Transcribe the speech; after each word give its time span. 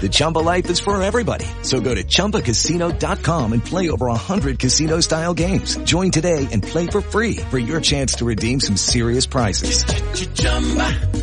The 0.00 0.08
Chumba 0.10 0.38
life 0.38 0.70
is 0.70 0.80
for 0.80 1.02
everybody. 1.02 1.44
So 1.62 1.80
go 1.80 1.94
to 1.94 2.02
ChumbaCasino.com 2.02 3.52
and 3.52 3.62
play 3.62 3.90
over 3.90 4.06
100 4.06 4.58
casino-style 4.58 5.34
games. 5.34 5.76
Join 5.84 6.10
today 6.10 6.48
and 6.50 6.62
play 6.62 6.86
for 6.86 7.02
free 7.02 7.36
for 7.50 7.58
your 7.58 7.82
chance 7.82 8.14
to 8.14 8.24
redeem 8.24 8.60
some 8.60 8.76
serious 8.76 9.26
prizes. 9.26 9.84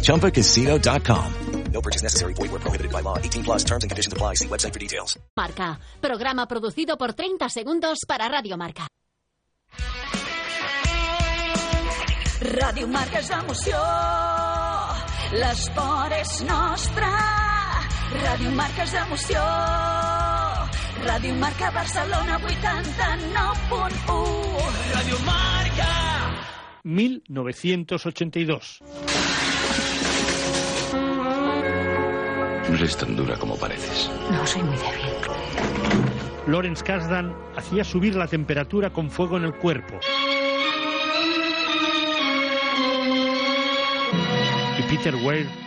ChumbaCasino.com. 0.05 1.33
No 1.71 1.81
purchase 1.81 2.03
necessary. 2.03 2.33
Void 2.33 2.51
where 2.51 2.59
prohibited 2.59 2.91
by 2.91 3.01
law. 3.01 3.17
18 3.17 3.43
plus 3.43 3.63
terms 3.63 3.83
and 3.83 3.91
conditions 3.91 4.13
apply. 4.13 4.35
See 4.35 4.47
website 4.47 4.73
for 4.73 4.79
details. 4.79 5.17
Marca, 5.35 5.79
programa 6.01 6.47
producido 6.47 6.97
por 6.97 7.13
30 7.13 7.49
segundos 7.49 7.99
para 8.07 8.27
Radio 8.29 8.57
Marca. 8.57 8.87
Ràdio 12.39 12.87
Marca 12.87 13.17
és 13.17 13.29
emoció, 13.33 13.81
l'esport 15.33 16.13
és 16.21 16.41
nostre. 16.45 17.46
Ràdio 18.07 18.47
Marca 18.55 18.85
és 18.87 18.93
emoció, 18.95 19.41
Ràdio 21.03 21.33
Marca 21.41 21.67
Barcelona 21.75 22.37
89.1. 22.39 24.69
Ràdio 24.93 25.17
Marca. 25.25 25.89
1982. 26.83 28.79
No 32.69 32.75
eres 32.75 32.95
tan 32.95 33.17
dura 33.17 33.35
como 33.35 33.57
pareces. 33.57 34.09
No, 34.31 34.47
soy 34.47 34.63
muy 34.63 34.77
débil. 34.77 35.01
Lawrence 36.47 36.85
Kasdan 36.85 37.35
hacía 37.57 37.83
subir 37.83 38.15
la 38.15 38.27
temperatura 38.27 38.89
con 38.89 39.11
fuego 39.11 39.35
en 39.35 39.43
el 39.43 39.53
cuerpo. 39.53 39.99
Y 44.79 44.83
Peter 44.83 45.13
Weir 45.15 45.66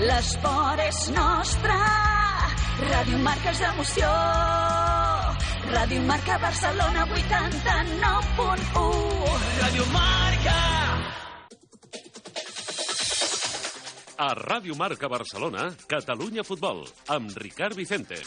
l'esport 0.00 0.80
és 0.84 1.08
nostre. 1.14 1.78
Ràdio 2.78 3.18
Marca 3.24 3.50
és 3.50 3.60
emoció, 3.72 4.08
Ràdio 5.72 6.02
Marca 6.06 6.38
Barcelona 6.42 7.06
89.1. 7.10 9.38
Ràdio 9.62 9.84
Marca. 9.96 10.58
A 14.18 14.32
Ràdio 14.34 14.74
Marca 14.78 15.08
Barcelona, 15.10 15.68
Catalunya 15.86 16.42
Futbol, 16.42 16.82
amb 17.14 17.30
Ricard 17.38 17.76
Vicente. 17.78 18.18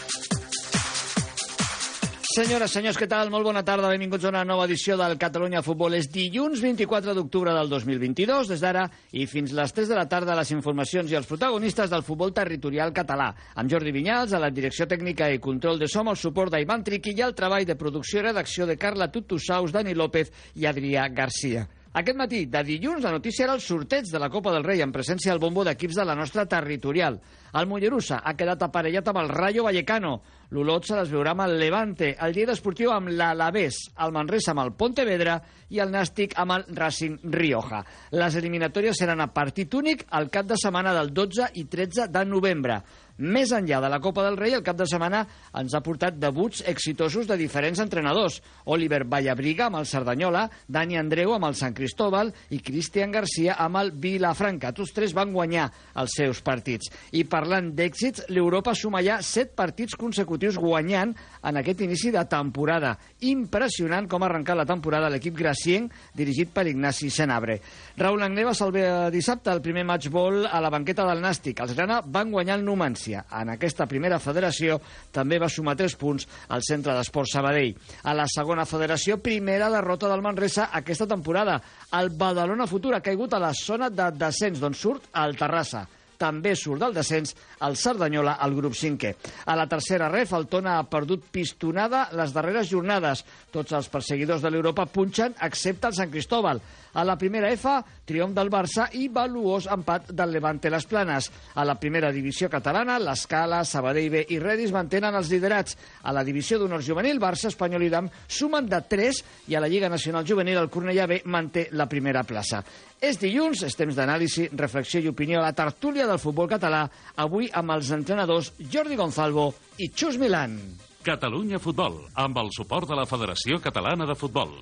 Senyores, 2.31 2.71
senyors, 2.71 2.95
què 2.95 3.09
tal? 3.11 3.27
Molt 3.27 3.43
bona 3.43 3.59
tarda, 3.67 3.89
benvinguts 3.91 4.23
a 4.23 4.29
una 4.29 4.45
nova 4.47 4.63
edició 4.63 4.95
del 4.95 5.17
Catalunya 5.19 5.59
Futbol. 5.65 5.97
És 5.97 6.05
dilluns 6.13 6.61
24 6.63 7.11
d'octubre 7.17 7.51
del 7.57 7.67
2022, 7.67 8.47
des 8.53 8.63
d'ara 8.63 8.85
i 9.11 9.25
fins 9.27 9.51
les 9.57 9.75
3 9.75 9.91
de 9.91 9.97
la 9.97 10.05
tarda 10.07 10.37
les 10.39 10.53
informacions 10.55 11.11
i 11.11 11.17
els 11.19 11.27
protagonistes 11.27 11.91
del 11.91 12.05
futbol 12.07 12.31
territorial 12.31 12.95
català. 12.95 13.33
Amb 13.59 13.73
Jordi 13.73 13.91
Vinyals, 13.91 14.31
a 14.31 14.39
la 14.39 14.53
direcció 14.53 14.87
tècnica 14.87 15.27
i 15.27 15.43
control 15.43 15.81
de 15.81 15.91
som, 15.91 16.07
el 16.07 16.15
suport 16.15 16.55
d'Ivan 16.55 16.87
Triqui 16.87 17.17
i 17.17 17.27
el 17.27 17.35
treball 17.35 17.67
de 17.67 17.75
producció 17.75 18.21
i 18.21 18.25
redacció 18.29 18.69
de 18.69 18.79
Carla 18.79 19.11
Tutusaus, 19.11 19.75
Dani 19.75 19.91
López 19.91 20.31
i 20.55 20.71
Adrià 20.71 21.09
Garcia. 21.11 21.67
Aquest 21.91 22.15
matí, 22.15 22.45
de 22.47 22.61
dilluns, 22.63 23.03
la 23.03 23.11
notícia 23.11 23.43
era 23.43 23.53
el 23.57 23.59
sorteig 23.59 24.05
de 24.07 24.19
la 24.19 24.29
Copa 24.31 24.53
del 24.53 24.63
Rei 24.63 24.79
en 24.79 24.93
presència 24.95 25.33
del 25.33 25.41
bombo 25.43 25.65
d'equips 25.67 25.97
de 25.99 26.05
la 26.07 26.15
nostra 26.15 26.45
territorial. 26.47 27.17
El 27.51 27.67
Mollerussa 27.67 28.21
ha 28.23 28.31
quedat 28.39 28.63
aparellat 28.63 29.09
amb 29.11 29.19
el 29.19 29.27
Rayo 29.27 29.65
Vallecano. 29.65 30.13
L'Olot 30.55 30.87
se 30.87 30.95
les 30.95 31.11
veurà 31.11 31.33
amb 31.35 31.43
el 31.43 31.57
Levante. 31.59 32.13
El 32.15 32.31
Lleida 32.31 32.55
Esportiu 32.55 32.93
amb 32.95 33.11
l'Alavés. 33.11 33.81
El 33.99 34.15
Manresa 34.15 34.53
amb 34.53 34.63
el 34.63 34.71
Pontevedra 34.79 35.35
i 35.67 35.83
el 35.83 35.91
Nàstic 35.91 36.37
amb 36.39 36.55
el 36.55 36.65
Racing 36.79 37.19
Rioja. 37.35 37.83
Les 38.15 38.39
eliminatòries 38.39 39.03
seran 39.03 39.19
a 39.19 39.27
partit 39.35 39.75
únic 39.75 40.07
el 40.15 40.31
cap 40.31 40.47
de 40.47 40.55
setmana 40.55 40.95
del 40.95 41.11
12 41.11 41.51
i 41.59 41.67
13 41.67 42.07
de 42.07 42.23
novembre. 42.23 42.79
Més 43.21 43.51
enllà 43.53 43.77
de 43.83 43.89
la 43.91 43.99
Copa 44.01 44.23
del 44.25 44.37
Rei, 44.39 44.55
el 44.57 44.63
cap 44.65 44.79
de 44.79 44.87
setmana 44.89 45.19
ens 45.59 45.75
ha 45.77 45.81
portat 45.85 46.15
debuts 46.17 46.63
exitosos 46.65 47.27
de 47.29 47.35
diferents 47.37 47.77
entrenadors. 47.83 48.39
Oliver 48.73 49.03
Vallabriga 49.05 49.67
amb 49.67 49.77
el 49.77 49.85
Cerdanyola, 49.85 50.47
Dani 50.65 50.97
Andreu 50.97 51.35
amb 51.35 51.45
el 51.45 51.57
Sant 51.59 51.75
Cristóbal 51.77 52.31
i 52.49 52.61
Cristian 52.65 53.13
Garcia 53.13 53.59
amb 53.61 53.77
el 53.77 53.91
Vilafranca. 54.01 54.71
Tots 54.73 54.95
tres 54.95 55.13
van 55.13 55.35
guanyar 55.35 55.67
els 56.01 56.15
seus 56.17 56.41
partits. 56.41 56.89
I 57.13 57.21
parlant 57.29 57.69
d'èxits, 57.77 58.25
l'Europa 58.33 58.73
suma 58.73 59.03
ja 59.05 59.19
set 59.21 59.53
partits 59.53 59.93
consecutius 59.99 60.57
guanyant 60.57 61.13
en 61.45 61.61
aquest 61.61 61.85
inici 61.85 62.09
de 62.09 62.25
temporada. 62.25 62.95
Impressionant 63.29 64.09
com 64.09 64.25
ha 64.25 64.31
arrencat 64.31 64.57
la 64.57 64.65
temporada 64.65 65.13
l'equip 65.13 65.37
gracienc 65.37 65.93
dirigit 66.17 66.49
per 66.49 66.65
Ignasi 66.71 67.11
Senabre. 67.13 67.59
Raúl 68.01 68.25
Agné 68.25 68.49
va 68.49 68.57
salvar 68.57 69.11
dissabte 69.13 69.53
el 69.53 69.61
primer 69.61 69.85
match 69.85 70.09
ball 70.09 70.47
a 70.49 70.57
la 70.63 70.73
banqueta 70.73 71.05
del 71.05 71.21
Nàstic. 71.21 71.61
Els 71.61 71.77
Grana 71.77 72.01
van 72.01 72.33
guanyar 72.33 72.57
el 72.57 72.65
Numància. 73.11 73.25
En 73.41 73.49
aquesta 73.49 73.87
primera 73.87 74.19
federació 74.19 74.79
també 75.11 75.39
va 75.39 75.49
sumar 75.49 75.75
3 75.75 75.95
punts 75.95 76.27
al 76.49 76.61
centre 76.63 76.93
d'esport 76.95 77.29
Sabadell. 77.29 77.75
A 78.03 78.13
la 78.13 78.27
segona 78.27 78.65
federació, 78.65 79.17
primera 79.21 79.69
derrota 79.69 80.09
del 80.09 80.21
Manresa 80.21 80.69
aquesta 80.71 81.07
temporada. 81.07 81.61
El 81.93 82.11
Badalona 82.11 82.67
Futur 82.67 82.95
ha 82.95 83.01
caigut 83.01 83.33
a 83.33 83.39
la 83.39 83.53
zona 83.53 83.89
de 83.89 84.11
descens, 84.11 84.59
d'on 84.59 84.73
surt 84.73 85.09
el 85.13 85.37
Terrassa 85.37 85.87
també 86.21 86.53
surt 86.55 86.83
del 86.83 86.93
descens 86.93 87.33
el 87.65 87.77
Cerdanyola 87.77 88.37
al 88.37 88.53
grup 88.57 88.77
5è. 88.77 89.15
A 89.49 89.57
la 89.57 89.67
tercera 89.69 90.09
ref, 90.11 90.35
el 90.37 90.47
Tona 90.51 90.77
ha 90.77 90.85
perdut 90.89 91.25
pistonada 91.33 92.07
les 92.17 92.33
darreres 92.35 92.69
jornades. 92.69 93.25
Tots 93.51 93.73
els 93.73 93.89
perseguidors 93.89 94.45
de 94.45 94.53
l'Europa 94.53 94.85
punxen, 94.85 95.35
excepte 95.41 95.89
el 95.89 95.97
Sant 95.97 96.13
Cristóbal. 96.13 96.61
A 96.93 97.05
la 97.07 97.15
primera 97.15 97.47
F, 97.55 97.71
triomf 98.05 98.35
del 98.35 98.49
Barça 98.51 98.89
i 98.99 99.07
valuós 99.07 99.69
empat 99.71 100.09
del 100.11 100.33
Levante 100.35 100.69
les 100.69 100.85
Planes. 100.85 101.29
A 101.55 101.63
la 101.63 101.77
primera 101.79 102.11
divisió 102.11 102.49
catalana, 102.51 102.99
l'Escala, 102.99 103.63
Sabadell 103.63 104.09
B 104.11 104.25
i 104.35 104.39
Redis 104.43 104.73
mantenen 104.75 105.15
els 105.15 105.31
liderats. 105.31 105.77
A 106.03 106.11
la 106.11 106.25
divisió 106.27 106.59
d'honor 106.59 106.83
juvenil, 106.83 107.21
Barça, 107.23 107.47
Espanyol 107.47 107.87
i 107.87 107.91
Dam 107.93 108.09
sumen 108.27 108.67
de 108.67 108.81
3 108.91 109.23
i 109.47 109.55
a 109.55 109.63
la 109.63 109.71
Lliga 109.71 109.89
Nacional 109.89 110.27
Juvenil 110.27 110.59
el 110.59 110.71
Cornellà 110.73 111.07
B 111.07 111.21
manté 111.31 111.69
la 111.71 111.87
primera 111.87 112.25
plaça. 112.27 112.59
És 113.01 113.17
dilluns, 113.17 113.63
és 113.65 113.73
temps 113.73 113.95
d'anàlisi, 113.97 114.43
reflexió 114.53 114.99
i 115.01 115.09
opinió 115.09 115.39
a 115.39 115.47
la 115.47 115.55
tertúlia 115.57 116.05
del 116.05 116.19
futbol 116.21 116.45
català, 116.51 116.83
avui 117.17 117.47
amb 117.49 117.73
els 117.73 117.89
entrenadors 117.95 118.51
Jordi 118.61 118.95
Gonzalvo 118.99 119.47
i 119.81 119.87
Xus 119.89 120.19
Milan. 120.21 120.53
Catalunya 121.01 121.57
Futbol, 121.57 121.97
amb 122.13 122.37
el 122.37 122.51
suport 122.53 122.85
de 122.91 122.99
la 122.99 123.07
Federació 123.09 123.57
Catalana 123.57 124.05
de 124.05 124.13
Futbol. 124.13 124.53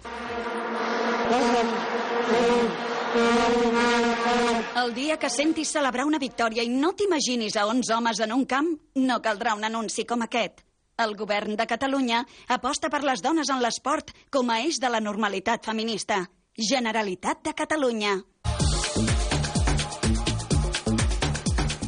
El 4.85 4.95
dia 4.95 5.19
que 5.19 5.27
sentis 5.27 5.75
celebrar 5.75 6.07
una 6.07 6.23
victòria 6.23 6.63
i 6.63 6.71
no 6.71 6.93
t'imaginis 6.95 7.59
a 7.59 7.67
11 7.67 7.93
homes 7.97 8.23
en 8.23 8.31
un 8.39 8.47
camp, 8.47 8.71
no 9.03 9.19
caldrà 9.19 9.59
un 9.59 9.67
anunci 9.67 10.07
com 10.07 10.23
aquest. 10.23 10.63
El 10.95 11.19
govern 11.19 11.59
de 11.59 11.67
Catalunya 11.67 12.23
aposta 12.47 12.87
per 12.87 13.03
les 13.03 13.19
dones 13.19 13.51
en 13.51 13.59
l'esport 13.59 14.15
com 14.31 14.47
a 14.47 14.61
eix 14.63 14.79
de 14.79 14.95
la 14.95 15.03
normalitat 15.03 15.67
feminista. 15.67 16.23
Generalitat 16.59 17.39
de 17.45 17.53
Catalunya. 17.55 18.17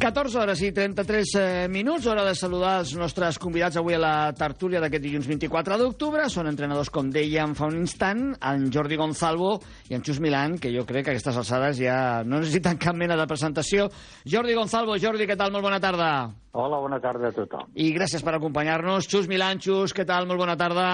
14 0.02 0.38
hores 0.40 0.62
i 0.64 0.72
33 0.74 1.32
eh, 1.38 1.68
minuts, 1.70 2.08
hora 2.10 2.24
de 2.24 2.32
saludar 2.34 2.78
els 2.80 2.94
nostres 2.98 3.36
convidats 3.38 3.76
avui 3.78 3.94
a 3.94 4.00
la 4.00 4.14
tertúlia 4.34 4.80
d'aquest 4.82 5.04
dilluns 5.04 5.28
24 5.28 5.76
d'octubre. 5.78 6.24
Són 6.32 6.48
entrenadors, 6.48 6.90
com 6.90 7.10
dèiem 7.12 7.52
fa 7.54 7.68
un 7.68 7.76
instant, 7.82 8.30
en 8.40 8.64
Jordi 8.72 8.96
Gonzalvo 8.96 9.58
i 9.92 9.98
en 9.98 10.02
Xus 10.02 10.18
Milán, 10.24 10.56
que 10.58 10.72
jo 10.74 10.82
crec 10.88 11.04
que 11.04 11.12
a 11.12 11.14
aquestes 11.18 11.36
alçades 11.38 11.78
ja 11.78 12.24
no 12.24 12.40
necessiten 12.40 12.80
cap 12.82 12.96
mena 12.96 13.18
de 13.20 13.28
presentació. 13.28 13.90
Jordi 14.24 14.56
Gonzalvo, 14.58 14.96
Jordi, 14.98 15.28
què 15.28 15.36
tal? 15.36 15.52
Molt 15.52 15.68
bona 15.68 15.82
tarda. 15.84 16.08
Hola, 16.56 16.80
bona 16.80 16.98
tarda 16.98 17.28
a 17.28 17.36
tothom. 17.36 17.68
I 17.76 17.92
gràcies 17.92 18.24
per 18.24 18.40
acompanyar-nos. 18.40 19.06
Xus 19.06 19.28
Milán, 19.28 19.60
Xus, 19.60 19.92
què 19.92 20.08
tal? 20.08 20.26
Molt 20.26 20.42
bona 20.42 20.56
tarda. 20.56 20.88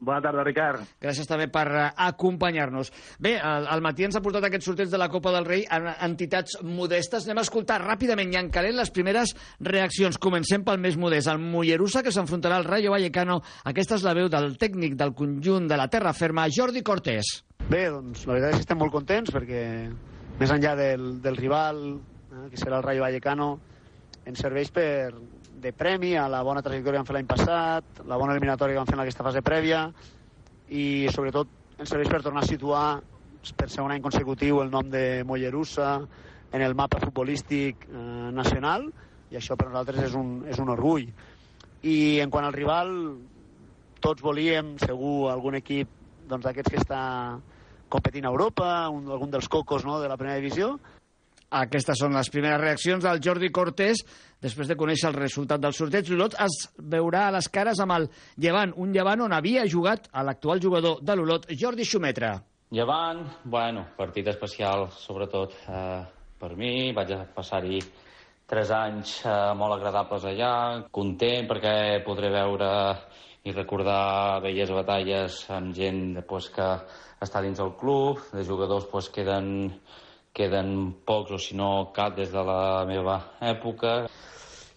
Bona 0.00 0.22
tarda, 0.24 0.40
Ricard. 0.46 0.84
Gràcies 1.02 1.28
també 1.28 1.44
per 1.52 1.66
uh, 1.68 1.82
acompanyar-nos. 2.06 2.88
Bé, 3.20 3.34
al, 3.36 3.66
al 3.68 3.82
matí 3.84 4.06
ens 4.06 4.16
ha 4.16 4.22
portat 4.24 4.46
aquest 4.48 4.64
sorteig 4.64 4.88
de 4.88 5.00
la 5.00 5.10
Copa 5.12 5.32
del 5.34 5.44
Rei 5.44 5.66
en 5.68 5.90
entitats 5.92 6.56
modestes. 6.64 7.26
Anem 7.28 7.42
a 7.42 7.44
escoltar 7.44 7.76
ràpidament 7.82 8.32
i 8.32 8.38
en 8.40 8.48
calent 8.54 8.78
les 8.78 8.92
primeres 8.96 9.34
reaccions. 9.60 10.16
Comencem 10.16 10.64
pel 10.64 10.80
més 10.80 10.96
modest. 10.96 11.28
El 11.28 11.42
Mollerussa, 11.44 12.00
que 12.06 12.14
s'enfrontarà 12.16 12.56
al 12.56 12.64
Rayo 12.64 12.94
Vallecano. 12.94 13.42
Aquesta 13.68 13.98
és 14.00 14.06
la 14.08 14.16
veu 14.16 14.30
del 14.32 14.56
tècnic 14.60 14.96
del 14.96 15.12
conjunt 15.18 15.68
de 15.68 15.76
la 15.76 15.90
terra 15.92 16.14
ferma, 16.16 16.48
Jordi 16.48 16.80
Cortés. 16.80 17.34
Bé, 17.68 17.84
doncs 17.92 18.24
la 18.24 18.38
veritat 18.38 18.54
és 18.54 18.62
que 18.62 18.64
estem 18.64 18.80
molt 18.80 18.94
contents 18.94 19.34
perquè 19.36 19.64
més 20.40 20.54
enllà 20.54 20.72
del, 20.80 21.10
del 21.20 21.36
rival, 21.36 21.84
eh, 22.32 22.46
que 22.48 22.56
serà 22.56 22.80
el 22.80 22.86
Rayo 22.88 23.04
Vallecano, 23.04 23.50
ens 24.24 24.40
serveix 24.40 24.72
per, 24.72 25.12
de 25.60 25.72
premi 25.76 26.14
a 26.16 26.26
la 26.32 26.40
bona 26.46 26.62
trajectòria 26.64 26.98
que 26.98 27.02
vam 27.02 27.08
fer 27.08 27.16
l'any 27.18 27.28
passat, 27.28 28.02
la 28.08 28.16
bona 28.20 28.34
eliminatòria 28.34 28.74
que 28.74 28.80
vam 28.80 28.88
fer 28.88 28.96
en 28.96 29.04
aquesta 29.04 29.26
fase 29.26 29.42
prèvia 29.44 29.84
i 30.70 31.08
sobretot 31.12 31.48
ens 31.78 31.92
serveix 31.92 32.10
per 32.12 32.22
tornar 32.24 32.44
a 32.44 32.48
situar 32.48 32.84
per 33.56 33.68
segon 33.72 33.92
any 33.92 34.02
consecutiu 34.04 34.60
el 34.62 34.72
nom 34.72 34.90
de 34.92 35.22
Mollerussa 35.24 35.92
en 36.52 36.62
el 36.64 36.74
mapa 36.74 37.00
futbolístic 37.00 37.86
eh, 37.88 38.30
nacional 38.36 38.88
i 39.30 39.38
això 39.38 39.56
per 39.56 39.68
nosaltres 39.68 40.10
és 40.10 40.16
un, 40.18 40.40
és 40.50 40.58
un 40.58 40.72
orgull. 40.72 41.06
I 41.86 42.20
en 42.20 42.32
quant 42.32 42.44
al 42.44 42.56
rival, 42.56 42.90
tots 44.02 44.24
volíem, 44.24 44.74
segur, 44.82 45.30
algun 45.30 45.56
equip 45.60 45.92
doncs, 46.28 46.44
d'aquests 46.44 46.74
que 46.74 46.80
està 46.82 47.02
competint 47.90 48.26
a 48.26 48.32
Europa, 48.34 48.88
un, 48.90 49.06
algun 49.10 49.30
dels 49.30 49.48
cocos 49.48 49.86
no, 49.86 50.00
de 50.02 50.10
la 50.10 50.18
primera 50.18 50.40
divisió, 50.40 50.74
aquestes 51.50 51.98
són 51.98 52.14
les 52.14 52.30
primeres 52.30 52.60
reaccions 52.60 53.02
del 53.04 53.20
Jordi 53.22 53.50
Cortés 53.50 54.04
després 54.40 54.68
de 54.70 54.76
conèixer 54.78 55.08
el 55.10 55.18
resultat 55.18 55.60
del 55.60 55.74
sorteig. 55.74 56.08
L'Olot 56.10 56.36
es 56.40 56.60
veurà 56.78 57.26
a 57.26 57.34
les 57.34 57.48
cares 57.50 57.80
amb 57.82 57.96
el 57.96 58.06
Llevant, 58.38 58.72
un 58.76 58.94
Llevant 58.94 59.26
on 59.26 59.34
havia 59.34 59.66
jugat 59.66 60.06
a 60.12 60.22
l'actual 60.26 60.62
jugador 60.62 61.02
de 61.02 61.16
l'Olot, 61.16 61.50
Jordi 61.58 61.84
Xumetra. 61.84 62.36
Llevant, 62.70 63.24
bueno, 63.44 63.88
partit 63.96 64.28
especial, 64.30 64.86
sobretot 64.94 65.56
eh, 65.66 66.02
per 66.38 66.54
mi. 66.56 66.92
Vaig 66.94 67.10
passar-hi 67.34 67.80
tres 68.50 68.70
anys 68.74 69.16
eh, 69.24 69.34
molt 69.58 69.74
agradables 69.74 70.28
allà, 70.30 70.52
content 70.94 71.50
perquè 71.50 71.74
podré 72.06 72.30
veure 72.34 72.70
i 73.42 73.54
recordar 73.56 74.40
velles 74.44 74.70
batalles 74.70 75.42
amb 75.50 75.74
gent 75.74 76.20
pues, 76.28 76.50
que 76.54 76.68
està 77.24 77.42
dins 77.42 77.58
del 77.58 77.74
club, 77.80 78.20
de 78.34 78.44
jugadors 78.46 78.86
pues, 78.92 79.08
queden 79.10 79.72
queden 80.32 80.92
pocs 81.06 81.34
o 81.36 81.38
si 81.38 81.56
no 81.58 81.90
cap 81.94 82.16
des 82.16 82.30
de 82.32 82.42
la 82.46 82.84
meva 82.88 83.16
època 83.40 84.04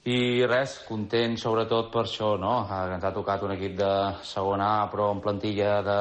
i 0.04 0.44
res, 0.50 0.80
content 0.88 1.38
sobretot 1.40 1.92
per 1.94 2.04
això, 2.04 2.34
no? 2.40 2.58
Ens 2.68 3.06
ha 3.06 3.14
tocat 3.16 3.44
un 3.48 3.54
equip 3.56 3.78
de 3.80 3.92
segona 4.28 4.82
A 4.82 4.90
però 4.92 5.14
en 5.14 5.22
plantilla 5.24 5.78
de, 5.86 6.00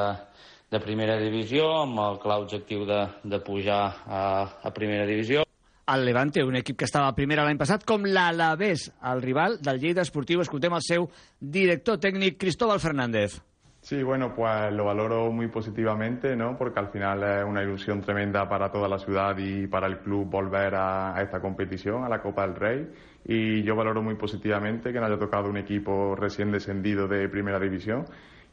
de 0.73 0.81
primera 0.83 1.15
divisió 1.21 1.69
amb 1.83 2.01
el 2.03 2.19
clar 2.19 2.41
objectiu 2.43 2.83
de, 2.89 2.99
de 3.23 3.39
pujar 3.39 3.83
a, 4.05 4.21
a 4.63 4.73
primera 4.75 5.07
divisió. 5.07 5.45
El 5.93 6.05
Levante, 6.07 6.43
un 6.43 6.55
equip 6.55 6.77
que 6.79 6.87
estava 6.87 7.09
a 7.11 7.15
primera 7.15 7.43
l'any 7.43 7.57
passat, 7.59 7.83
com 7.87 8.05
l'Alavés, 8.07 8.89
el 9.11 9.23
rival 9.23 9.57
del 9.63 9.81
Lleida 9.81 10.03
Esportiu. 10.07 10.39
Escoltem 10.43 10.75
el 10.75 10.83
seu 10.83 11.09
director 11.39 11.99
tècnic, 11.99 12.39
Cristóbal 12.39 12.79
Fernández. 12.79 13.35
Sí, 13.83 14.01
bueno, 14.01 14.33
pues 14.33 14.71
lo 14.71 14.85
valoro 14.85 15.29
muy 15.29 15.49
positivamente, 15.49 16.37
¿no? 16.37 16.57
Porque 16.57 16.79
al 16.79 16.87
final 16.87 17.21
es 17.21 17.43
una 17.43 17.61
ilusión 17.61 17.99
tremenda 17.99 18.47
para 18.47 18.71
toda 18.71 18.87
la 18.87 18.97
ciudad 18.97 19.37
y 19.37 19.67
para 19.67 19.87
el 19.87 19.99
club 19.99 20.29
volver 20.29 20.73
a, 20.75 21.21
esta 21.21 21.41
competición, 21.41 22.01
a 22.05 22.07
la 22.07 22.21
Copa 22.21 22.47
del 22.47 22.55
Rey. 22.55 22.87
Y 23.25 23.61
yo 23.63 23.75
valoro 23.75 24.01
muy 24.01 24.15
positivamente 24.15 24.93
que 24.93 25.01
nos 25.01 25.09
haya 25.09 25.19
tocado 25.19 25.49
un 25.49 25.57
equipo 25.57 26.15
recién 26.15 26.49
descendido 26.49 27.09
de 27.09 27.27
Primera 27.27 27.59
División 27.59 28.05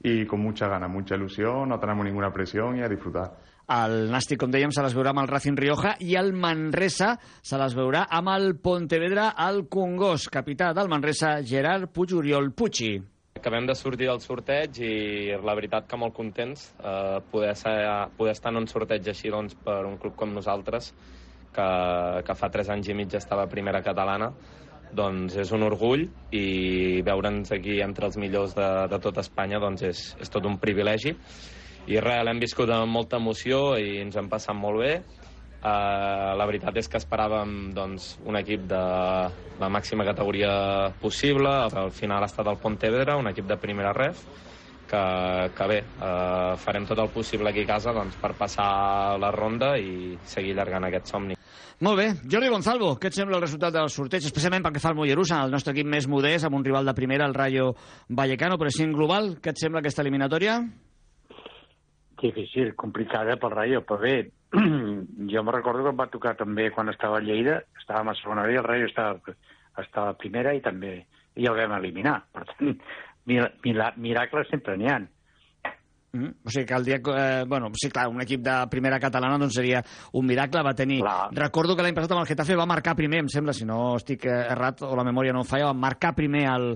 y 0.02 0.26
con 0.26 0.40
mucha 0.40 0.66
ganas, 0.66 0.90
mucha 0.90 1.14
ilusión, 1.14 1.68
no 1.68 1.78
tenemos 1.78 2.04
ninguna 2.04 2.32
presión 2.32 2.78
y 2.78 2.82
a 2.82 2.88
disfrutar. 2.88 3.30
El 3.70 4.10
Nàstic, 4.10 4.40
com 4.42 4.50
dèiem, 4.50 4.72
se 4.74 4.82
les 4.82 4.96
Racing 4.96 5.54
Rioja 5.54 5.94
i 6.00 6.16
el 6.16 6.32
Manresa 6.32 7.20
se 7.40 7.56
les 7.56 7.76
veurà 7.76 8.08
amb 8.10 8.30
el 8.34 8.56
Pontevedra 8.58 9.28
al 9.36 9.68
Congost. 9.68 10.26
Capità 10.28 10.72
del 10.74 10.88
Manresa, 10.88 11.38
Gerard 11.44 11.86
Puig-Oriol 11.94 12.50
Pucci. 12.50 13.19
Acabem 13.40 13.64
de 13.64 13.72
sortir 13.72 14.04
del 14.04 14.20
sorteig 14.20 14.78
i 14.84 14.94
la 15.40 15.54
veritat 15.56 15.86
que 15.88 15.96
molt 15.96 16.12
contents 16.12 16.66
eh, 16.76 17.20
poder, 17.32 17.54
ser, 17.56 17.72
poder 18.18 18.34
estar 18.36 18.52
en 18.52 18.60
un 18.60 18.66
sorteig 18.68 19.06
així 19.08 19.32
doncs, 19.32 19.56
per 19.64 19.78
un 19.88 19.96
club 20.02 20.12
com 20.20 20.34
nosaltres 20.36 20.90
que, 21.56 21.68
que 22.26 22.36
fa 22.36 22.50
3 22.52 22.74
anys 22.76 22.90
i 22.92 22.96
mig 22.98 23.16
estava 23.16 23.48
primera 23.48 23.80
catalana 23.86 24.28
doncs 24.92 25.38
és 25.40 25.54
un 25.56 25.64
orgull 25.64 26.04
i 26.36 27.00
veure'ns 27.06 27.54
aquí 27.56 27.78
entre 27.80 28.10
els 28.10 28.20
millors 28.20 28.52
de, 28.58 28.68
de 28.92 29.00
tot 29.00 29.22
Espanya 29.24 29.62
doncs 29.62 29.86
és, 29.88 30.04
és 30.20 30.32
tot 30.32 30.44
un 30.44 30.58
privilegi. 30.60 31.14
I 31.88 31.96
res, 32.04 32.20
l'hem 32.26 32.44
viscut 32.44 32.68
amb 32.76 32.92
molta 32.92 33.22
emoció 33.22 33.78
i 33.80 34.02
ens 34.02 34.20
hem 34.20 34.28
passat 34.28 34.58
molt 34.58 34.84
bé 34.84 34.92
Uh, 35.60 36.32
la 36.40 36.46
veritat 36.48 36.78
és 36.80 36.86
que 36.88 36.96
esperàvem 36.96 37.50
doncs, 37.76 38.14
un 38.24 38.38
equip 38.40 38.62
de 38.70 38.80
la 39.60 39.68
màxima 39.68 40.06
categoria 40.08 40.52
possible. 41.02 41.50
Al 41.68 41.92
final 41.92 42.24
ha 42.24 42.30
estat 42.30 42.48
el 42.48 42.56
Pontevedra, 42.62 43.18
un 43.20 43.28
equip 43.28 43.44
de 43.50 43.58
primera 43.60 43.92
ref, 43.92 44.22
que, 44.88 45.02
que 45.52 45.66
bé, 45.68 45.82
uh, 46.00 46.56
farem 46.64 46.88
tot 46.88 47.04
el 47.04 47.12
possible 47.12 47.52
aquí 47.52 47.66
a 47.68 47.72
casa 47.74 47.92
doncs, 47.92 48.16
per 48.22 48.32
passar 48.40 48.70
la 49.20 49.30
ronda 49.36 49.74
i 49.76 50.16
seguir 50.24 50.56
allargant 50.56 50.88
aquest 50.88 51.12
somni. 51.12 51.36
Molt 51.84 51.96
bé. 51.96 52.10
Jordi 52.24 52.48
Gonzalvo, 52.52 52.94
què 53.00 53.08
et 53.08 53.20
sembla 53.20 53.36
el 53.36 53.44
resultat 53.44 53.76
del 53.76 53.92
sorteig, 53.92 54.24
especialment 54.28 54.64
pel 54.64 54.74
que 54.74 54.82
fa 54.82 54.90
al 54.90 54.96
Mollerussa, 54.96 55.44
el 55.44 55.52
nostre 55.52 55.76
equip 55.76 55.88
més 55.88 56.08
modest, 56.08 56.48
amb 56.48 56.56
un 56.56 56.64
rival 56.64 56.88
de 56.88 56.96
primera, 56.96 57.28
el 57.28 57.36
Rayo 57.36 57.74
Vallecano, 58.08 58.56
però 58.60 58.72
així 58.72 58.84
en 58.84 58.96
global, 58.96 59.34
què 59.40 59.52
et 59.52 59.60
sembla 59.60 59.84
aquesta 59.84 60.04
eliminatòria? 60.04 60.62
Difícil, 62.20 62.74
complicada 62.76 63.38
pel 63.40 63.54
Rayo, 63.54 63.84
però 63.86 64.00
bé, 64.02 64.16
jo 65.32 65.44
me 65.44 65.54
recordo 65.54 65.84
que 65.86 65.94
em 65.94 66.00
va 66.00 66.10
tocar 66.12 66.34
també 66.36 66.70
quan 66.74 66.92
estava 66.92 67.20
a 67.20 67.24
Lleida, 67.24 67.60
estàvem 67.80 68.12
a 68.12 68.16
segona 68.18 68.48
i 68.50 68.58
el 68.60 68.66
Rayo 68.66 68.90
estava, 68.90 69.36
estava 69.80 70.12
a 70.12 70.18
primera 70.20 70.52
i 70.56 70.60
també 70.64 70.98
i 71.40 71.46
el 71.46 71.56
vam 71.56 71.78
eliminar. 71.78 72.18
Per 72.34 72.44
tant, 72.52 72.76
mil 73.30 73.48
miracles 73.96 74.52
sempre 74.52 74.76
n'hi 74.76 74.90
ha. 74.90 75.00
Mm, 76.12 76.30
o 76.42 76.50
sigui 76.50 76.66
que 76.66 76.74
el 76.74 76.84
dia... 76.84 76.98
Eh, 76.98 77.44
bueno, 77.46 77.70
sí, 77.78 77.88
clar, 77.88 78.08
un 78.10 78.20
equip 78.22 78.42
de 78.42 78.56
primera 78.70 78.98
catalana 78.98 79.38
doncs 79.38 79.54
seria 79.60 79.82
un 80.18 80.26
miracle. 80.26 80.64
Va 80.66 80.74
tenir... 80.74 80.98
Clar. 81.04 81.30
Recordo 81.38 81.76
que 81.76 81.86
l'any 81.86 81.94
passat 81.94 82.16
amb 82.16 82.24
el 82.24 82.30
Getafe 82.32 82.58
va 82.58 82.66
marcar 82.66 82.96
primer, 82.98 83.22
em 83.24 83.30
sembla, 83.30 83.54
si 83.54 83.68
no 83.68 83.94
estic 84.00 84.26
errat 84.26 84.82
o 84.86 84.90
la 84.98 85.06
memòria 85.06 85.36
no 85.36 85.44
em 85.44 85.48
falla, 85.48 85.70
va 85.70 85.86
marcar 85.86 86.16
primer 86.18 86.48
el, 86.50 86.72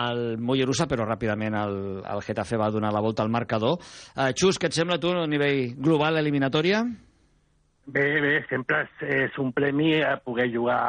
el 0.00 0.38
Mollerussa, 0.40 0.86
però 0.88 1.06
ràpidament 1.06 1.56
el, 1.58 1.76
el 2.08 2.22
Getafe 2.24 2.58
va 2.60 2.70
donar 2.72 2.92
la 2.94 3.02
volta 3.04 3.24
al 3.24 3.32
marcador. 3.32 3.78
Uh, 4.16 4.30
Xus, 4.32 4.58
què 4.58 4.70
et 4.70 4.78
sembla 4.78 5.00
tu 5.02 5.12
a 5.12 5.26
nivell 5.28 5.74
global 5.76 6.20
eliminatòria? 6.20 6.84
Bé, 7.92 8.06
bé, 8.22 8.36
sempre 8.48 8.84
és, 8.86 9.04
és 9.26 9.38
un 9.42 9.50
premi 9.52 9.96
a 10.06 10.16
poder 10.22 10.48
jugar 10.52 10.80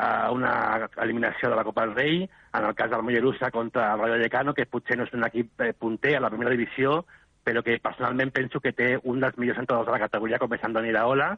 a 0.00 0.30
una 0.32 0.88
eliminació 1.02 1.50
de 1.50 1.56
la 1.58 1.64
Copa 1.64 1.84
del 1.84 1.96
Rei, 1.96 2.20
en 2.54 2.64
el 2.64 2.74
cas 2.74 2.90
del 2.90 3.02
Mollerussa 3.02 3.50
contra 3.50 3.92
el 3.92 4.00
Rayo 4.00 4.14
Vallecano, 4.16 4.54
que 4.54 4.64
potser 4.66 4.96
no 4.96 5.04
és 5.04 5.12
un 5.12 5.26
equip 5.26 5.60
eh, 5.60 5.74
punter 5.76 6.16
a 6.16 6.22
la 6.24 6.30
primera 6.32 6.54
divisió, 6.54 7.02
però 7.44 7.62
que 7.66 7.76
personalment 7.82 8.32
penso 8.32 8.60
que 8.60 8.72
té 8.72 8.94
un 9.02 9.20
dels 9.20 9.36
millors 9.36 9.60
entrenadors 9.60 9.90
de 9.90 9.96
la 9.96 10.04
categoria, 10.06 10.38
com 10.40 10.54
és 10.56 10.64
Andoni 10.64 10.92
Iraola, 10.94 11.34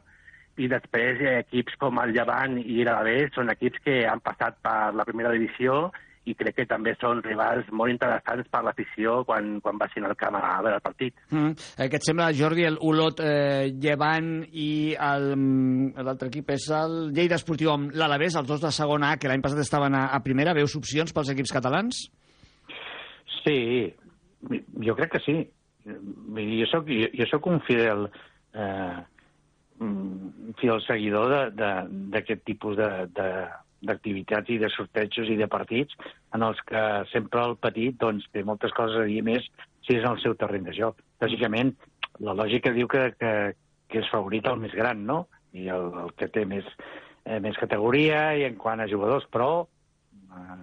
i 0.61 0.69
després 0.71 1.19
eh, 1.19 1.35
equips 1.41 1.75
com 1.81 1.99
el 1.99 2.13
Llevant 2.15 2.59
i 2.61 2.83
l'Alavés 2.85 3.33
són 3.35 3.51
equips 3.51 3.83
que 3.83 3.99
han 4.07 4.21
passat 4.23 4.61
per 4.63 4.93
la 4.95 5.05
primera 5.09 5.33
divisió 5.33 5.89
i 6.25 6.35
crec 6.39 6.55
que 6.61 6.65
també 6.69 6.93
són 7.01 7.21
rivals 7.25 7.67
molt 7.75 7.91
interessants 7.91 8.47
per 8.51 8.61
l'afició 8.63 9.19
quan, 9.27 9.57
quan 9.63 9.79
baixin 9.81 10.07
al 10.07 10.15
camp 10.19 10.37
a 10.39 10.61
veure 10.63 10.79
el 10.79 10.85
partit. 10.85 11.15
Mm. 11.31 11.55
Eh, 11.77 11.87
què 11.91 11.99
et 11.99 12.07
sembla, 12.07 12.31
Jordi, 12.37 12.65
el 12.67 12.79
Olot 12.81 13.19
eh, 13.23 13.71
Llevant 13.83 14.31
i 14.49 14.95
l'altre 14.95 16.31
equip 16.31 16.53
és 16.55 16.69
el 16.75 16.97
Lleida 17.15 17.39
Esportiu 17.39 17.73
amb 17.73 17.95
l'Alavés, 17.97 18.37
els 18.39 18.47
dos 18.47 18.63
de 18.63 18.71
segona 18.75 19.13
A, 19.13 19.19
que 19.19 19.31
l'any 19.31 19.43
passat 19.43 19.63
estaven 19.63 19.97
a, 19.99 20.05
a 20.15 20.21
primera. 20.23 20.55
Veus 20.55 20.77
opcions 20.79 21.11
pels 21.15 21.33
equips 21.35 21.55
catalans? 21.55 22.05
Sí, 23.43 23.57
jo 24.87 24.95
crec 24.99 25.17
que 25.17 25.23
sí. 25.25 25.39
Jo 25.83 26.69
soc, 26.71 26.87
jo, 26.87 27.09
jo 27.19 27.27
soc 27.27 27.49
un 27.51 27.59
fidel 27.67 28.07
eh, 28.55 29.01
fidel 30.61 30.79
seguidor 30.85 31.51
d'aquest 31.57 32.45
tipus 32.47 32.77
de, 32.79 32.89
de, 33.17 33.29
d'activitats 33.83 34.49
i 34.53 34.59
de 34.61 34.69
sortejos 34.73 35.29
i 35.29 35.37
de 35.39 35.47
partits 35.51 35.95
en 36.35 36.45
els 36.47 36.59
que 36.67 36.83
sempre 37.11 37.43
el 37.43 37.57
petit 37.61 37.97
doncs, 37.99 38.25
té 38.33 38.43
moltes 38.47 38.73
coses 38.77 39.03
a 39.03 39.07
dir 39.09 39.21
més 39.25 39.45
si 39.85 39.97
és 39.97 40.07
el 40.07 40.19
seu 40.23 40.37
terreny 40.39 40.69
de 40.69 40.75
joc. 40.77 40.99
Lògicament, 41.23 41.73
la 42.23 42.35
lògica 42.37 42.73
diu 42.75 42.87
que, 42.91 43.09
que, 43.19 43.33
que 43.89 44.03
és 44.03 44.11
favorit 44.11 44.47
el 44.47 44.61
més 44.63 44.75
gran, 44.77 45.03
no? 45.05 45.25
I 45.53 45.67
el, 45.73 45.89
el 46.05 46.13
que 46.17 46.29
té 46.33 46.45
més, 46.49 46.67
eh, 47.25 47.39
més 47.43 47.59
categoria 47.59 48.31
i 48.39 48.47
en 48.47 48.57
quant 48.61 48.81
a 48.81 48.89
jugadors, 48.89 49.27
però 49.33 49.65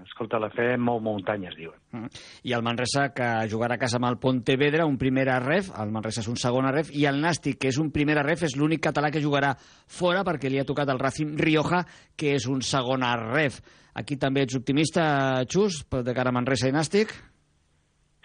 escolta, 0.05 0.39
la 0.43 0.51
fe 0.53 0.75
mou 0.79 1.01
muntanyes, 1.03 1.55
diuen. 1.59 1.79
Mm. 1.95 2.23
I 2.49 2.55
el 2.57 2.65
Manresa, 2.67 3.09
que 3.17 3.29
jugarà 3.51 3.77
a 3.79 3.83
casa 3.83 3.99
amb 4.01 4.09
el 4.11 4.19
Pontevedra, 4.23 4.87
un 4.89 4.99
primera 4.99 5.39
ref, 5.43 5.71
el 5.81 5.93
Manresa 5.95 6.25
és 6.25 6.31
un 6.33 6.39
segona 6.41 6.73
ref, 6.75 6.93
i 6.97 7.07
el 7.11 7.21
Nàstic, 7.23 7.59
que 7.63 7.71
és 7.73 7.81
un 7.83 7.91
primera 7.95 8.25
ref, 8.27 8.45
és 8.49 8.57
l'únic 8.59 8.83
català 8.89 9.11
que 9.11 9.23
jugarà 9.23 9.55
fora 9.61 10.25
perquè 10.27 10.51
li 10.51 10.61
ha 10.61 10.69
tocat 10.69 10.91
el 10.93 11.01
Racing 11.01 11.37
Rioja, 11.39 11.85
que 12.17 12.35
és 12.37 12.47
un 12.51 12.63
segona 12.67 13.15
ref. 13.21 13.61
Aquí 13.95 14.17
també 14.17 14.45
ets 14.47 14.57
optimista, 14.59 15.43
Xus, 15.51 15.85
de 15.91 16.15
cara 16.15 16.31
a 16.31 16.37
Manresa 16.37 16.71
i 16.71 16.75
Nàstic? 16.75 17.15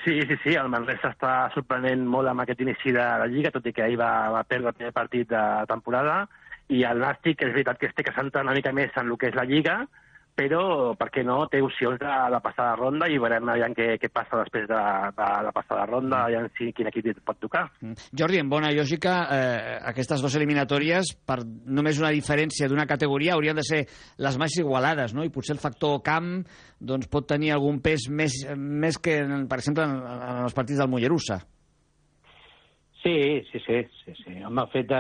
Sí, 0.06 0.20
sí, 0.30 0.36
sí, 0.44 0.54
el 0.54 0.70
Manresa 0.70 1.10
està 1.10 1.34
sorprenent 1.56 2.04
molt 2.06 2.30
amb 2.30 2.44
aquest 2.44 2.62
inici 2.62 2.94
de 2.94 3.02
la 3.02 3.26
Lliga, 3.26 3.50
tot 3.54 3.66
i 3.66 3.74
que 3.74 3.88
ahir 3.88 3.98
va, 3.98 4.30
va 4.36 4.44
perdre 4.46 4.70
el 4.70 4.78
primer 4.78 4.94
partit 4.94 5.32
de 5.32 5.44
temporada, 5.72 6.26
i 6.70 6.84
el 6.86 7.02
Nàstic 7.02 7.42
és 7.42 7.54
veritat 7.54 7.80
que 7.82 7.90
es 7.90 7.96
té 7.98 8.06
que 8.06 8.14
centrar 8.14 8.46
una 8.46 8.54
mica 8.54 8.74
més 8.74 8.94
en 9.02 9.10
el 9.10 9.18
que 9.18 9.32
és 9.32 9.38
la 9.38 9.48
Lliga, 9.50 9.80
però, 10.36 10.94
per 11.00 11.08
què 11.14 11.24
no, 11.26 11.38
té 11.52 11.62
opcions 11.64 12.00
de 12.02 12.16
la 12.32 12.42
passada 12.44 12.76
ronda 12.76 13.08
i 13.12 13.20
veurem 13.22 13.48
aviam 13.54 13.74
què, 13.78 13.96
què 14.02 14.10
passa 14.14 14.42
després 14.42 14.68
de, 14.70 14.82
de 15.16 15.30
la 15.48 15.54
passada 15.56 15.86
ronda, 15.88 16.26
aviam 16.26 16.50
si 16.58 16.72
quin 16.76 16.90
equip 16.92 17.08
pot 17.26 17.40
tocar. 17.42 17.66
Jordi, 18.12 18.42
en 18.44 18.52
bona 18.52 18.74
lògica, 18.76 19.16
eh, 19.32 19.80
aquestes 19.94 20.24
dues 20.24 20.36
eliminatòries, 20.40 21.16
per 21.26 21.40
només 21.46 22.02
una 22.04 22.12
diferència 22.16 22.70
d'una 22.72 22.88
categoria, 22.90 23.36
haurien 23.36 23.56
de 23.56 23.66
ser 23.66 23.86
les 24.20 24.40
més 24.42 24.60
igualades, 24.60 25.16
no? 25.16 25.24
I 25.24 25.34
potser 25.34 25.56
el 25.56 25.64
factor 25.64 26.02
camp 26.06 26.42
doncs, 26.80 27.08
pot 27.12 27.28
tenir 27.30 27.54
algun 27.56 27.80
pes 27.84 28.10
més, 28.12 28.42
més 28.56 29.00
que, 29.00 29.22
per 29.50 29.62
exemple, 29.62 29.88
en, 29.88 30.00
en 30.04 30.44
els 30.46 30.58
partits 30.58 30.84
del 30.84 30.92
Mollerussa. 30.92 31.40
Sí, 33.06 33.16
sí, 33.52 33.62
sí, 33.62 33.84
sí, 34.02 34.18
sí. 34.24 34.40
Home, 34.44 34.66
el 34.66 34.72
fet 34.74 34.88
de, 34.90 35.00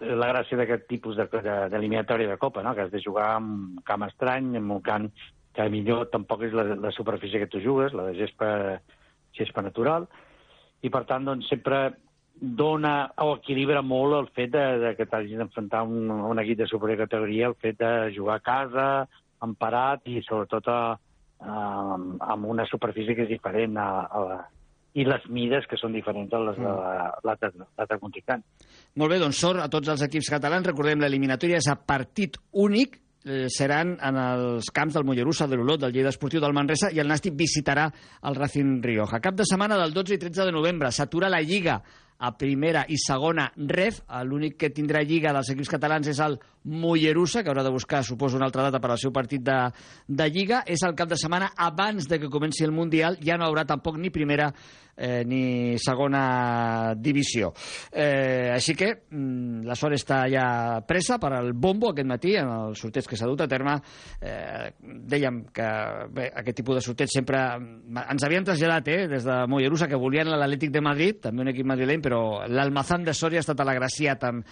la 0.00 0.28
gràcia 0.32 0.58
d'aquest 0.58 0.86
tipus 0.90 1.16
d'eliminatòria 1.16 2.26
de, 2.26 2.32
de, 2.32 2.36
de 2.36 2.42
Copa, 2.42 2.62
no? 2.62 2.74
que 2.74 2.86
has 2.86 2.92
de 2.92 3.02
jugar 3.02 3.34
amb 3.36 3.82
camp 3.86 4.06
estrany, 4.08 4.54
amb 4.58 4.78
un 4.78 4.82
camp 4.84 5.10
que 5.56 5.68
millor 5.72 6.08
tampoc 6.12 6.44
és 6.46 6.56
la, 6.56 6.66
la 6.76 6.92
superfície 6.92 7.40
que 7.40 7.50
tu 7.52 7.62
jugues, 7.64 7.94
la 7.96 8.10
de 8.10 8.16
gespa, 8.18 8.48
gespa 9.36 9.64
natural, 9.64 10.08
i 10.84 10.92
per 10.92 11.06
tant 11.08 11.24
doncs, 11.24 11.48
sempre 11.48 11.96
dona 12.36 13.12
o 13.24 13.30
equilibra 13.38 13.80
molt 13.80 14.18
el 14.18 14.26
fet 14.36 14.52
de, 14.52 14.64
de 14.82 14.90
que 14.98 15.06
t'hagis 15.08 15.38
d'enfrontar 15.40 15.82
un, 15.88 16.10
un 16.10 16.42
equip 16.42 16.60
de 16.60 16.68
supercategoria, 16.68 17.48
el 17.48 17.56
fet 17.62 17.78
de 17.80 17.92
jugar 18.16 18.36
a 18.36 18.44
casa, 18.44 18.88
emparat 19.46 20.04
i 20.12 20.20
sobretot 20.24 20.68
a, 20.68 20.80
a, 21.40 21.56
amb 22.34 22.52
una 22.52 22.68
superfície 22.68 23.16
que 23.16 23.24
és 23.24 23.32
diferent 23.32 23.80
a, 23.80 23.88
a 24.04 24.24
la, 24.26 24.38
i 24.96 25.04
les 25.04 25.24
mides 25.28 25.66
que 25.68 25.76
són 25.76 25.92
diferents 25.92 26.32
a 26.32 26.40
les 26.40 26.60
de 26.60 26.74
l'altre 27.28 27.98
contrincant. 28.00 28.44
Molt 28.96 29.12
bé, 29.12 29.18
doncs 29.20 29.40
sort 29.44 29.60
a 29.60 29.68
tots 29.72 29.90
els 29.92 30.04
equips 30.06 30.30
catalans. 30.32 30.66
Recordem, 30.70 31.02
l'eliminatòria 31.04 31.60
és 31.60 31.68
a 31.68 31.76
partit 31.76 32.38
únic, 32.64 32.96
eh, 33.26 33.44
seran 33.52 33.96
en 34.00 34.16
els 34.22 34.70
camps 34.72 34.96
del 34.96 35.04
Mollerussa, 35.04 35.46
de 35.46 35.58
l'Olot, 35.60 35.80
del 35.80 35.92
Lleida 35.92 36.14
Esportiu 36.14 36.40
del 36.40 36.56
Manresa, 36.56 36.90
i 36.92 37.02
el 37.02 37.12
Nàstic 37.12 37.36
visitarà 37.36 37.90
el 38.22 38.34
Racing 38.40 38.80
Rioja. 38.82 39.20
Cap 39.20 39.36
de 39.36 39.44
setmana 39.44 39.76
del 39.76 39.92
12 39.92 40.14
i 40.14 40.18
13 40.18 40.48
de 40.48 40.56
novembre 40.56 40.90
s'atura 40.90 41.28
la 41.28 41.42
Lliga 41.42 41.82
a 42.18 42.32
primera 42.38 42.84
i 42.88 42.98
segona 43.00 43.48
ref. 43.56 44.02
L'únic 44.24 44.56
que 44.60 44.72
tindrà 44.74 45.02
lliga 45.04 45.34
dels 45.36 45.50
equips 45.52 45.72
catalans 45.72 46.08
és 46.12 46.20
el 46.22 46.38
Mollerussa, 46.66 47.44
que 47.44 47.52
haurà 47.52 47.62
de 47.62 47.70
buscar, 47.70 48.02
suposo, 48.04 48.36
una 48.36 48.48
altra 48.48 48.64
data 48.66 48.80
per 48.82 48.90
al 48.90 48.98
seu 48.98 49.12
partit 49.14 49.44
de, 49.44 49.58
de 50.08 50.30
lliga. 50.30 50.64
És 50.66 50.82
el 50.86 50.96
cap 50.98 51.10
de 51.10 51.20
setmana 51.20 51.52
abans 51.56 52.08
de 52.10 52.18
que 52.22 52.32
comenci 52.32 52.64
el 52.66 52.74
Mundial. 52.74 53.20
Ja 53.22 53.38
no 53.38 53.46
haurà 53.46 53.66
tampoc 53.68 54.00
ni 54.00 54.10
primera 54.10 54.50
eh, 54.96 55.22
ni 55.24 55.76
segona 55.78 56.94
divisió. 56.96 57.52
Eh, 57.92 58.50
així 58.54 58.74
que 58.74 58.88
mm, 59.10 59.66
la 59.68 59.76
sort 59.78 59.96
està 59.96 60.22
ja 60.32 60.46
presa 60.88 61.20
per 61.22 61.32
al 61.36 61.52
bombo 61.52 61.92
aquest 61.92 62.08
matí, 62.08 62.34
en 62.40 62.50
el 62.50 62.76
sorteig 62.78 63.06
que 63.06 63.18
s'ha 63.18 63.28
dut 63.28 63.44
a 63.44 63.48
terme. 63.50 63.76
Eh, 64.20 64.72
dèiem 64.80 65.44
que 65.54 65.68
bé, 66.16 66.30
aquest 66.42 66.62
tipus 66.62 66.80
de 66.80 66.84
sorteig 66.88 67.12
sempre 67.12 67.42
ens 67.56 68.26
havien 68.26 68.46
traslladat 68.46 68.90
eh, 68.92 69.00
des 69.12 69.26
de 69.26 69.38
Mollerussa 69.50 69.90
que 69.90 70.00
volien 70.00 70.32
l'Atlètic 70.32 70.72
de 70.74 70.84
Madrid, 70.84 71.20
també 71.28 71.44
un 71.44 71.52
equip 71.52 71.68
madrileny, 71.68 72.02
però 72.06 72.46
l'Almazán 72.46 73.06
de 73.06 73.14
Sòria 73.16 73.42
ha 73.42 73.46
estat 73.46 73.60
alagraciat 73.64 74.26
amb, 74.28 74.46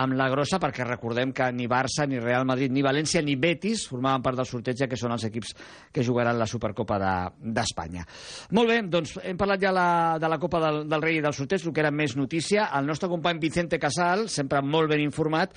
amb 0.00 0.16
la 0.18 0.26
grossa, 0.30 0.58
perquè 0.62 0.86
recordem 0.86 1.32
que 1.34 1.46
ni 1.54 1.68
Barça, 1.70 2.06
ni 2.08 2.18
Real 2.18 2.46
Madrid, 2.48 2.72
ni 2.74 2.82
València, 2.82 3.22
ni 3.22 3.36
Betis 3.38 3.84
formaven 3.90 4.24
part 4.24 4.40
del 4.40 4.48
sorteig, 4.48 4.80
ja 4.80 4.88
que 4.90 4.98
són 4.98 5.14
els 5.14 5.26
equips 5.28 5.54
que 5.94 6.04
jugaran 6.06 6.38
la 6.40 6.48
Supercopa 6.50 6.98
d'Espanya. 7.38 8.02
De, 8.02 8.56
Molt 8.58 8.72
bé, 8.72 8.80
doncs 8.90 9.14
hem 9.22 9.38
parlat 9.38 9.62
ja 9.62 9.74
la, 9.74 9.88
de 10.20 10.30
la 10.30 10.40
Copa 10.42 10.62
del, 10.64 10.82
del 10.90 11.04
Rei 11.04 11.20
i 11.20 11.24
del 11.24 11.36
sorteig, 11.36 11.62
el 11.62 11.76
que 11.76 11.84
era 11.84 11.94
més 11.94 12.16
notícia. 12.18 12.68
El 12.74 12.90
nostre 12.90 13.10
company 13.12 13.42
Vicente 13.42 13.78
Casal, 13.78 14.26
sempre 14.32 14.62
molt 14.64 14.90
ben 14.90 15.04
informat, 15.04 15.54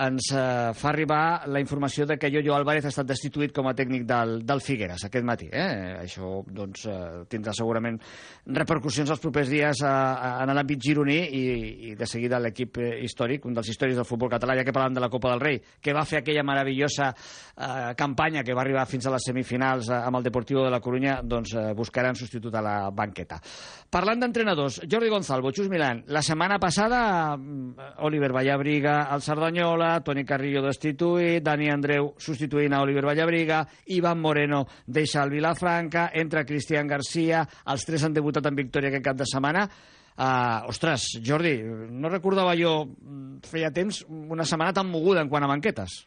ens 0.00 0.30
eh, 0.32 0.70
fa 0.74 0.88
arribar 0.90 1.48
la 1.50 1.60
informació 1.60 2.06
de 2.06 2.16
que 2.18 2.30
Yoyo 2.30 2.54
Álvarez 2.54 2.86
ha 2.86 2.92
estat 2.92 3.08
destituït 3.08 3.52
com 3.52 3.66
a 3.66 3.74
tècnic 3.74 4.06
del, 4.06 4.38
del 4.46 4.62
Figueres 4.62 5.04
aquest 5.04 5.26
matí. 5.26 5.48
Eh? 5.50 5.98
Això 6.04 6.40
doncs, 6.46 6.86
eh, 6.86 7.24
tindrà 7.30 7.52
segurament 7.56 7.98
repercussions 8.46 9.10
els 9.10 9.20
propers 9.20 9.50
dies 9.50 9.82
a, 9.82 9.94
a, 10.14 10.30
en 10.44 10.54
l'àmbit 10.54 10.80
gironí 10.80 11.18
i, 11.36 11.42
i 11.90 11.94
de 11.98 12.08
seguida 12.08 12.40
l'equip 12.40 12.78
històric, 13.02 13.44
un 13.50 13.58
dels 13.58 13.72
històrics 13.72 13.98
del 13.98 14.08
futbol 14.08 14.30
català, 14.30 14.56
ja 14.58 14.64
que 14.64 14.74
parlem 14.74 14.94
de 14.96 15.02
la 15.02 15.10
Copa 15.12 15.34
del 15.34 15.42
Rei, 15.42 15.60
que 15.82 15.94
va 15.96 16.06
fer 16.08 16.20
aquella 16.20 16.46
meravellosa 16.46 17.10
eh, 17.10 17.92
campanya 17.98 18.44
que 18.46 18.54
va 18.54 18.62
arribar 18.64 18.86
fins 18.88 19.06
a 19.06 19.14
les 19.14 19.26
semifinals 19.26 19.90
eh, 19.90 19.98
amb 19.98 20.20
el 20.20 20.26
Deportivo 20.30 20.64
de 20.64 20.72
la 20.72 20.80
Corunya, 20.80 21.18
doncs 21.22 21.54
eh, 21.54 21.66
buscaran 21.76 22.16
substitut 22.18 22.54
a 22.54 22.64
la 22.64 22.76
banqueta. 22.94 23.40
Parlant 23.90 24.22
d'entrenadors, 24.22 24.80
Jordi 24.90 25.10
Gonzalvo, 25.10 25.52
Xus 25.52 25.68
Milán, 25.68 26.04
la 26.14 26.22
setmana 26.22 26.60
passada 26.62 27.36
mm, 27.36 28.00
Oliver 28.06 28.32
Vallabriga, 28.32 29.00
el 29.14 29.22
Cerdanyola, 29.80 30.02
Toni 30.04 30.24
Carrillo 30.24 30.60
destituït, 30.62 31.42
Dani 31.42 31.70
Andreu 31.70 32.12
substituint 32.20 32.74
a 32.74 32.82
Oliver 32.82 33.04
Vallabriga, 33.06 33.64
Ivan 33.88 34.20
Moreno 34.20 34.66
deixa 34.86 35.22
el 35.24 35.30
Vilafranca, 35.30 36.10
entra 36.12 36.44
Cristian 36.44 36.86
Garcia, 36.86 37.46
els 37.66 37.86
tres 37.86 38.04
han 38.04 38.12
debutat 38.12 38.46
en 38.46 38.56
victòria 38.56 38.90
aquest 38.90 39.04
cap 39.04 39.16
de 39.16 39.26
setmana. 39.26 39.64
Uh, 40.20 40.68
ostres, 40.68 41.06
Jordi, 41.24 41.62
no 41.64 42.10
recordava 42.10 42.52
jo 42.58 42.90
feia 43.48 43.70
temps 43.72 44.02
una 44.10 44.44
setmana 44.44 44.74
tan 44.76 44.90
moguda 44.90 45.22
en 45.22 45.30
quant 45.30 45.46
a 45.46 45.48
banquetes. 45.48 46.02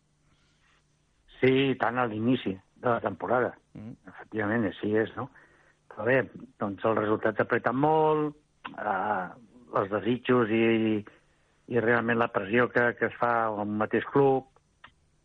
Sí, 1.39 1.73
tant 1.79 1.97
a 1.97 2.05
l'inici 2.05 2.53
de 2.53 2.89
la 2.89 2.99
temporada. 3.01 3.55
Mm. 3.73 3.95
Efectivament, 4.13 4.69
així 4.69 4.93
és, 4.93 5.09
no? 5.17 5.31
Però 5.89 6.05
bé, 6.05 6.19
doncs 6.61 6.85
els 6.85 6.99
resultats 6.99 7.41
apreten 7.41 7.81
molt, 7.81 8.37
uh, 8.77 9.33
els 9.81 9.89
desitjos 9.89 10.53
i, 10.53 11.01
i 11.71 11.79
realment 11.79 12.19
la 12.19 12.31
pressió 12.33 12.67
que, 12.71 12.91
que 12.99 13.07
es 13.07 13.17
fa 13.19 13.33
al 13.47 13.67
mateix 13.67 14.05
club, 14.11 14.47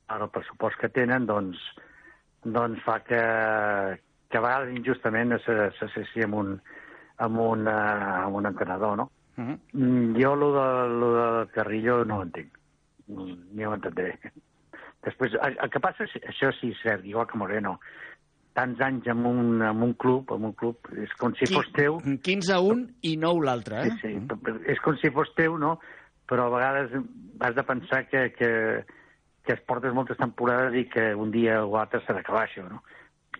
ara 0.08 0.28
el 0.28 0.32
pressupost 0.34 0.78
que 0.80 0.90
tenen, 0.94 1.26
doncs, 1.26 1.60
doncs 2.44 2.82
fa 2.86 2.98
que, 3.06 3.22
que 4.30 4.38
a 4.38 4.44
vegades 4.44 4.76
injustament 4.76 5.36
s'associa 5.44 6.28
amb 6.28 6.38
un, 6.38 6.52
amb, 7.24 7.40
un, 7.44 7.66
uh, 7.66 8.26
amb 8.26 8.40
un 8.40 8.50
entrenador, 8.52 8.96
no? 8.96 9.10
Uh 9.38 9.44
-huh. 9.44 10.20
Jo, 10.20 10.34
lo 10.34 10.52
de, 10.52 10.88
lo 11.00 11.08
de 11.14 11.50
Carrillo, 11.52 12.04
no 12.04 12.18
ho 12.18 12.22
entenc. 12.22 12.52
Ni 13.06 13.64
ho 13.64 13.74
entendré. 13.74 14.18
Després, 15.02 15.32
el, 15.34 15.56
el 15.62 15.70
que 15.70 15.80
passa, 15.80 16.04
és, 16.04 16.14
això 16.26 16.50
sí 16.58 16.74
cert, 16.82 17.04
igual 17.04 17.26
que 17.26 17.38
Moreno, 17.38 17.78
tants 18.52 18.80
anys 18.80 19.06
en 19.06 19.24
un, 19.26 19.62
en 19.62 19.82
un 19.82 19.94
club, 19.94 20.32
en 20.34 20.44
un 20.44 20.52
club, 20.52 20.76
és 20.98 21.12
com 21.20 21.34
si 21.38 21.46
fos 21.46 21.70
teu... 21.76 22.00
15 22.00 22.52
a 22.52 22.60
un 22.60 22.82
i 23.02 23.16
9 23.16 23.44
l'altre, 23.46 23.84
eh? 23.84 23.90
Sí, 23.90 23.98
sí, 24.02 24.14
uh-huh. 24.16 24.58
és 24.66 24.80
com 24.80 24.96
si 24.96 25.10
fos 25.14 25.30
teu, 25.38 25.56
no? 25.58 25.78
Però 26.28 26.46
a 26.46 26.54
vegades 26.54 26.94
has 27.40 27.54
de 27.56 27.64
pensar 27.64 28.02
que, 28.08 28.28
que, 28.36 28.50
que 29.44 29.54
es 29.56 29.62
portes 29.64 29.94
moltes 29.96 30.18
temporades 30.20 30.76
i 30.76 30.84
que 30.92 31.14
un 31.16 31.32
dia 31.32 31.62
o 31.64 31.78
altre 31.80 32.02
s'ha 32.04 32.16
d'acabar 32.16 32.44
això, 32.46 32.66
no? 32.68 32.82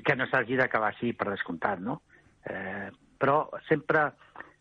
Que 0.04 0.16
no 0.16 0.28
s'hagi 0.30 0.57
d'acabar 0.57 0.92
així, 0.92 1.12
per 1.12 1.28
descomptat, 1.30 1.83
no? 1.85 2.00
Eh, 2.49 2.88
però 3.18 3.42
sempre 3.68 4.12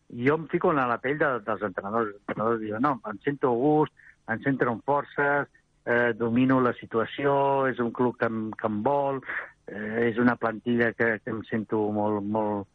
jo 0.08 0.36
em 0.36 0.48
fico 0.48 0.72
en 0.72 0.80
la 0.80 0.98
pell 1.00 1.18
de, 1.20 1.30
dels 1.46 1.62
entrenadors. 1.62 2.12
Els 2.12 2.20
entrenadors 2.26 2.60
diuen, 2.64 2.84
no, 2.84 2.96
em 3.08 3.20
sento 3.24 3.52
a 3.52 3.60
gust, 3.62 3.94
em 4.28 4.42
sento 4.44 4.68
amb 4.68 4.84
forces, 4.84 5.48
eh, 5.88 6.12
domino 6.16 6.60
la 6.60 6.74
situació, 6.76 7.32
és 7.68 7.80
un 7.80 7.92
club 7.96 8.18
que 8.20 8.28
em, 8.28 8.50
que 8.52 8.68
em 8.68 8.82
vol, 8.84 9.22
eh, 9.68 10.08
és 10.10 10.18
una 10.20 10.36
plantilla 10.36 10.92
que, 10.92 11.14
que 11.24 11.32
em 11.32 11.42
sento 11.48 11.80
molt, 11.96 12.24
molt, 12.24 12.68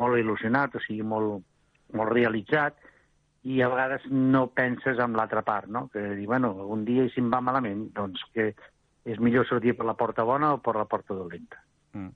molt 0.00 0.20
il·lusionat, 0.20 0.76
o 0.76 0.84
sigui, 0.84 1.04
molt, 1.04 1.44
molt 1.92 2.12
realitzat, 2.12 2.78
i 3.44 3.60
a 3.60 3.68
vegades 3.68 4.06
no 4.10 4.46
penses 4.56 5.00
en 5.04 5.16
l'altra 5.18 5.42
part, 5.44 5.68
no? 5.68 5.88
Que 5.92 6.02
dir, 6.16 6.26
bueno, 6.26 6.54
un 6.72 6.84
dia 6.88 7.04
i 7.04 7.12
si 7.12 7.20
em 7.20 7.30
va 7.32 7.42
malament, 7.44 7.90
doncs 7.96 8.22
que 8.32 8.52
és 9.04 9.20
millor 9.20 9.44
sortir 9.48 9.74
per 9.76 9.84
la 9.84 9.96
porta 10.00 10.24
bona 10.24 10.54
o 10.56 10.60
per 10.64 10.76
la 10.78 10.86
porta 10.88 11.16
dolenta. 11.16 11.60
Mm. 11.92 12.12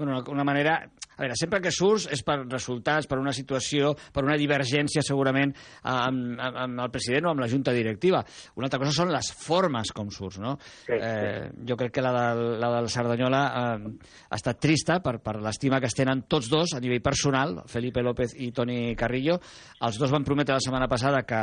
Bueno, 0.00 0.24
una, 0.28 0.44
manera... 0.44 0.80
A 1.20 1.26
veure, 1.26 1.34
sempre 1.36 1.58
que 1.60 1.68
surts 1.68 2.06
és 2.14 2.22
per 2.24 2.38
resultats, 2.46 3.04
per 3.04 3.18
una 3.20 3.34
situació, 3.36 3.90
per 4.14 4.22
una 4.24 4.38
divergència 4.40 5.02
segurament 5.04 5.50
amb, 5.84 6.38
amb, 6.40 6.56
amb 6.62 6.80
el 6.86 6.92
president 6.94 7.26
o 7.28 7.32
amb 7.34 7.42
la 7.44 7.48
junta 7.52 7.74
directiva. 7.76 8.22
Una 8.56 8.70
altra 8.70 8.78
cosa 8.80 8.94
són 8.96 9.12
les 9.12 9.28
formes 9.36 9.92
com 9.92 10.08
surts, 10.08 10.38
no? 10.40 10.54
Sí, 10.86 10.96
eh, 10.96 11.50
jo 11.68 11.76
crec 11.76 11.92
que 11.98 12.04
la 12.06 12.14
del, 12.14 12.40
la 12.62 12.70
del 12.78 12.88
Cerdanyola 12.88 13.42
eh, 13.50 13.90
ha 14.30 14.38
estat 14.38 14.62
trista 14.64 14.96
per, 15.04 15.18
per 15.20 15.36
l'estima 15.44 15.82
que 15.82 15.90
es 15.90 15.98
tenen 15.98 16.22
tots 16.24 16.48
dos 16.48 16.72
a 16.72 16.80
nivell 16.80 17.02
personal, 17.04 17.58
Felipe 17.68 18.00
López 18.00 18.32
i 18.40 18.48
Toni 18.56 18.96
Carrillo. 18.96 19.36
Els 19.84 20.00
dos 20.00 20.16
van 20.16 20.24
prometre 20.24 20.56
la 20.56 20.64
setmana 20.64 20.88
passada 20.88 21.20
que 21.28 21.42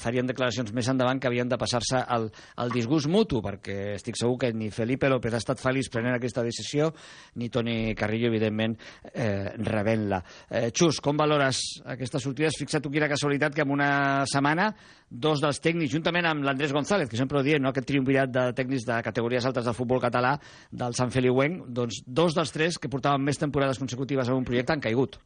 farien 0.00 0.32
declaracions 0.32 0.72
més 0.72 0.88
endavant 0.88 1.20
que 1.20 1.28
havien 1.28 1.52
de 1.52 1.60
passar-se 1.60 2.00
al, 2.00 2.30
al 2.56 2.72
disgust 2.72 3.12
mutu, 3.12 3.44
perquè 3.44 3.98
estic 3.98 4.16
segur 4.16 4.40
que 4.40 4.54
ni 4.56 4.72
Felipe 4.72 5.12
López 5.12 5.36
ha 5.36 5.44
estat 5.44 5.60
feliç 5.60 5.92
prenent 5.92 6.16
aquesta 6.16 6.48
decisió, 6.48 6.94
ni 7.36 7.52
Toni 7.52 7.92
Carrillo, 7.98 8.30
evidentment, 8.30 8.76
eh, 9.12 9.52
rebent-la. 9.58 10.22
Eh, 10.48 10.70
Xus, 10.72 11.00
com 11.04 11.18
valores 11.18 11.60
aquestes 11.84 12.22
sortides? 12.22 12.58
Fixa't 12.60 12.84
tu 12.84 12.92
quina 12.94 13.10
casualitat 13.10 13.54
que 13.54 13.66
en 13.66 13.74
una 13.74 14.24
setmana 14.30 14.70
dos 15.08 15.40
dels 15.40 15.60
tècnics, 15.64 15.92
juntament 15.92 16.26
amb 16.28 16.44
l'Andrés 16.44 16.72
González, 16.72 17.08
que 17.08 17.16
sempre 17.16 17.38
ho 17.38 17.44
diem, 17.44 17.62
no? 17.62 17.72
aquest 17.72 17.88
triumvirat 17.88 18.30
de 18.30 18.44
tècnics 18.56 18.84
de 18.88 19.00
categories 19.04 19.46
altes 19.48 19.64
del 19.64 19.76
futbol 19.76 20.02
català, 20.02 20.36
del 20.70 20.94
Sant 20.94 21.12
Feliuenc, 21.14 21.64
doncs 21.68 22.02
dos 22.06 22.36
dels 22.36 22.52
tres 22.52 22.78
que 22.78 22.90
portaven 22.92 23.24
més 23.24 23.40
temporades 23.40 23.80
consecutives 23.80 24.28
en 24.28 24.40
un 24.40 24.44
projecte 24.48 24.76
han 24.76 24.84
caigut. 24.84 25.18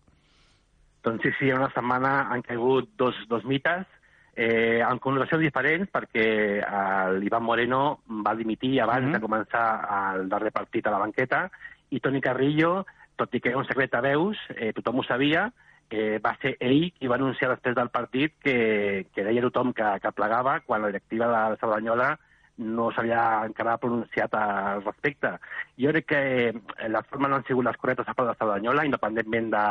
Doncs 1.02 1.24
sí, 1.26 1.32
sí, 1.38 1.50
en 1.50 1.58
una 1.58 1.72
setmana 1.74 2.28
han 2.30 2.44
caigut 2.46 2.92
dos, 2.98 3.16
dos 3.28 3.44
mites, 3.44 3.88
eh, 4.36 4.80
en 4.80 5.00
connotacions 5.02 5.42
diferents, 5.42 5.90
perquè 5.92 6.26
eh, 6.62 7.12
l'Ivan 7.18 7.42
Moreno 7.42 7.82
va 8.24 8.36
dimitir 8.38 8.80
abans 8.80 9.06
mm 9.06 9.08
-hmm. 9.08 9.18
de 9.18 9.26
començar 9.26 9.66
el 10.14 10.28
darrer 10.28 10.52
partit 10.52 10.86
a 10.86 10.90
la 10.90 10.98
banqueta, 10.98 11.50
i 11.92 12.00
Toni 12.00 12.22
Carrillo, 12.24 12.82
tot 13.20 13.34
i 13.36 13.40
que 13.40 13.52
era 13.52 13.60
un 13.60 13.68
secret 13.68 13.94
a 13.94 14.02
veus, 14.04 14.40
eh, 14.56 14.72
tothom 14.76 15.00
ho 15.02 15.06
sabia, 15.06 15.50
eh, 15.92 16.18
va 16.24 16.32
ser 16.40 16.56
ell 16.60 16.90
qui 16.96 17.08
va 17.10 17.18
anunciar 17.20 17.52
després 17.52 17.76
del 17.76 17.92
partit 17.92 18.34
que, 18.40 19.06
que 19.12 19.24
deia 19.26 19.44
tothom 19.44 19.72
que, 19.76 19.88
que 20.02 20.12
plegava 20.16 20.60
quan 20.66 20.82
la 20.82 20.92
directiva 20.92 21.28
de 21.28 21.32
la 21.32 21.58
Cerdanyola 21.60 22.12
no 22.62 22.90
s'havia 22.92 23.22
encara 23.48 23.78
pronunciat 23.80 24.34
al 24.36 24.82
respecte. 24.84 25.34
Jo 25.80 25.92
crec 25.92 26.08
que 26.12 26.22
eh, 26.48 26.88
les 26.88 27.10
formes 27.10 27.30
no 27.30 27.40
han 27.40 27.46
sigut 27.48 27.68
les 27.68 27.76
correctes 27.80 28.08
a 28.08 28.16
part 28.16 28.32
de 28.32 28.38
Cerdanyola, 28.40 28.86
independentment 28.88 29.52
de 29.52 29.66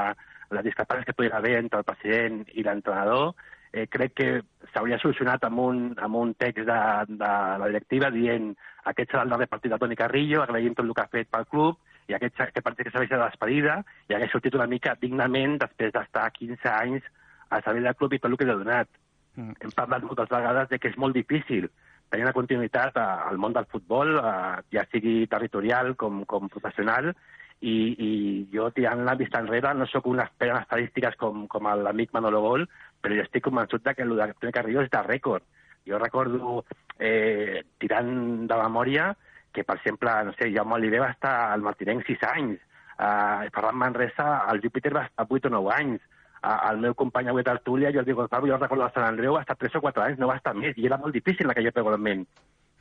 les 0.52 0.68
discrepàncies 0.68 1.08
que 1.08 1.18
pugui 1.18 1.32
haver 1.34 1.58
entre 1.60 1.82
el 1.82 1.88
president 1.88 2.42
i 2.54 2.66
l'entrenador, 2.66 3.34
eh, 3.72 3.88
crec 3.88 4.14
que 4.18 4.30
s'hauria 4.74 5.00
solucionat 5.00 5.46
amb 5.48 5.62
un, 5.64 5.86
amb 5.98 6.18
un 6.22 6.34
text 6.36 6.66
de, 6.68 6.82
de 7.08 7.32
la 7.62 7.70
directiva 7.72 8.12
dient 8.12 8.52
aquest 8.92 9.14
serà 9.14 9.24
el 9.26 9.32
darrer 9.34 9.48
partit 9.48 9.72
de 9.72 9.80
Toni 9.80 9.96
Carrillo, 9.96 10.42
agraïm 10.44 10.76
tot 10.76 10.86
el 10.86 10.94
que 10.98 11.06
ha 11.06 11.14
fet 11.14 11.32
pel 11.32 11.48
club, 11.54 11.80
i 12.12 12.16
aquest, 12.18 12.40
aquest 12.44 12.66
partit 12.66 12.88
que 12.88 12.94
serveix 12.94 13.12
de 13.12 13.20
despedida, 13.22 13.78
i 14.10 14.16
hagués 14.18 14.34
sortit 14.36 14.58
una 14.58 14.68
mica 14.68 14.98
dignament 15.00 15.58
després 15.62 15.94
d'estar 15.96 16.28
15 16.36 16.74
anys 16.74 17.08
al 17.50 17.64
servei 17.64 17.88
del 17.88 17.96
club 18.00 18.16
i 18.16 18.20
tot 18.20 18.32
el 18.32 18.38
que 18.40 18.48
li 18.48 18.54
ha 18.54 18.60
donat. 18.60 18.92
Mm. 19.40 19.56
Hem 19.64 19.74
parlat 19.78 20.04
moltes 20.04 20.32
vegades 20.32 20.70
de 20.72 20.80
que 20.80 20.92
és 20.92 21.00
molt 21.00 21.16
difícil 21.16 21.70
tenir 22.12 22.26
una 22.28 22.36
continuïtat 22.36 22.98
al 23.00 23.38
món 23.40 23.56
del 23.56 23.70
futbol, 23.72 24.18
eh, 24.20 24.58
ja 24.76 24.84
sigui 24.92 25.22
territorial 25.32 25.94
com, 25.96 26.26
com 26.28 26.52
professional, 26.52 27.14
i, 27.62 27.76
i 28.08 28.12
jo 28.52 28.68
tirant 28.76 29.06
la 29.06 29.16
vista 29.16 29.40
enrere 29.40 29.72
no 29.78 29.86
sóc 29.88 30.08
un 30.10 30.20
expert 30.20 30.52
en 30.52 30.62
estadístiques 30.64 31.16
com, 31.22 31.46
com 31.48 31.70
l'amic 31.86 32.12
Manolo 32.18 32.42
Gol, 32.44 32.68
però 33.02 33.16
jo 33.16 33.24
estic 33.24 33.46
convençut 33.48 33.88
que 33.88 34.04
el 34.04 34.16
de 34.18 34.32
Toni 34.34 34.56
Carrillo 34.56 34.84
és 34.84 34.92
de 34.92 35.04
rècord. 35.08 35.46
Jo 35.88 35.98
recordo, 36.02 36.64
eh, 37.00 37.64
tirant 37.80 38.12
de 38.50 38.58
memòria, 38.66 39.12
que, 39.52 39.64
per 39.64 39.78
exemple, 39.80 40.14
no 40.28 40.34
sé, 40.38 40.52
Jaume 40.54 40.78
Oliver 40.78 41.02
va 41.06 41.12
estar 41.16 41.36
al 41.52 41.62
Martinenc 41.66 42.08
6 42.08 42.24
anys, 42.32 42.62
eh, 42.98 43.50
Ferran 43.54 43.78
Manresa, 43.78 44.40
al 44.40 44.62
Júpiter 44.64 44.94
va 44.96 45.06
estar 45.10 45.28
8 45.30 45.52
o 45.52 45.56
9 45.58 45.76
anys, 45.78 46.10
el 46.42 46.80
meu 46.82 46.96
company 46.98 47.30
avui 47.30 47.44
de 47.44 47.52
Tertúlia, 47.52 47.92
Jordi 47.94 48.14
Gonzalo, 48.18 48.48
jo 48.48 48.58
recordo 48.58 48.86
a 48.86 48.94
Sant 48.96 49.06
Andreu, 49.06 49.36
va 49.38 49.44
estar 49.46 49.56
3 49.56 49.76
o 49.78 49.82
4 49.82 50.04
anys, 50.04 50.20
no 50.20 50.30
va 50.32 50.40
estar 50.40 50.56
més, 50.58 50.78
i 50.78 50.88
era 50.90 50.98
molt 50.98 51.14
difícil 51.14 51.46
en 51.46 51.54
aquell 51.54 51.70
moment. 51.86 52.26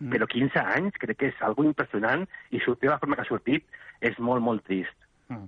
Mm. 0.00 0.08
Però 0.14 0.26
15 0.26 0.62
anys 0.78 0.96
crec 0.96 1.18
que 1.20 1.28
és 1.28 1.42
algo 1.44 1.64
impressionant 1.68 2.24
i 2.50 2.60
sortir 2.64 2.88
de 2.88 2.94
la 2.94 2.98
forma 3.02 3.16
que 3.16 3.26
ha 3.26 3.28
sortit 3.28 3.66
és 4.00 4.16
molt, 4.18 4.40
molt 4.40 4.64
trist. 4.64 4.96
Mm. 5.30 5.46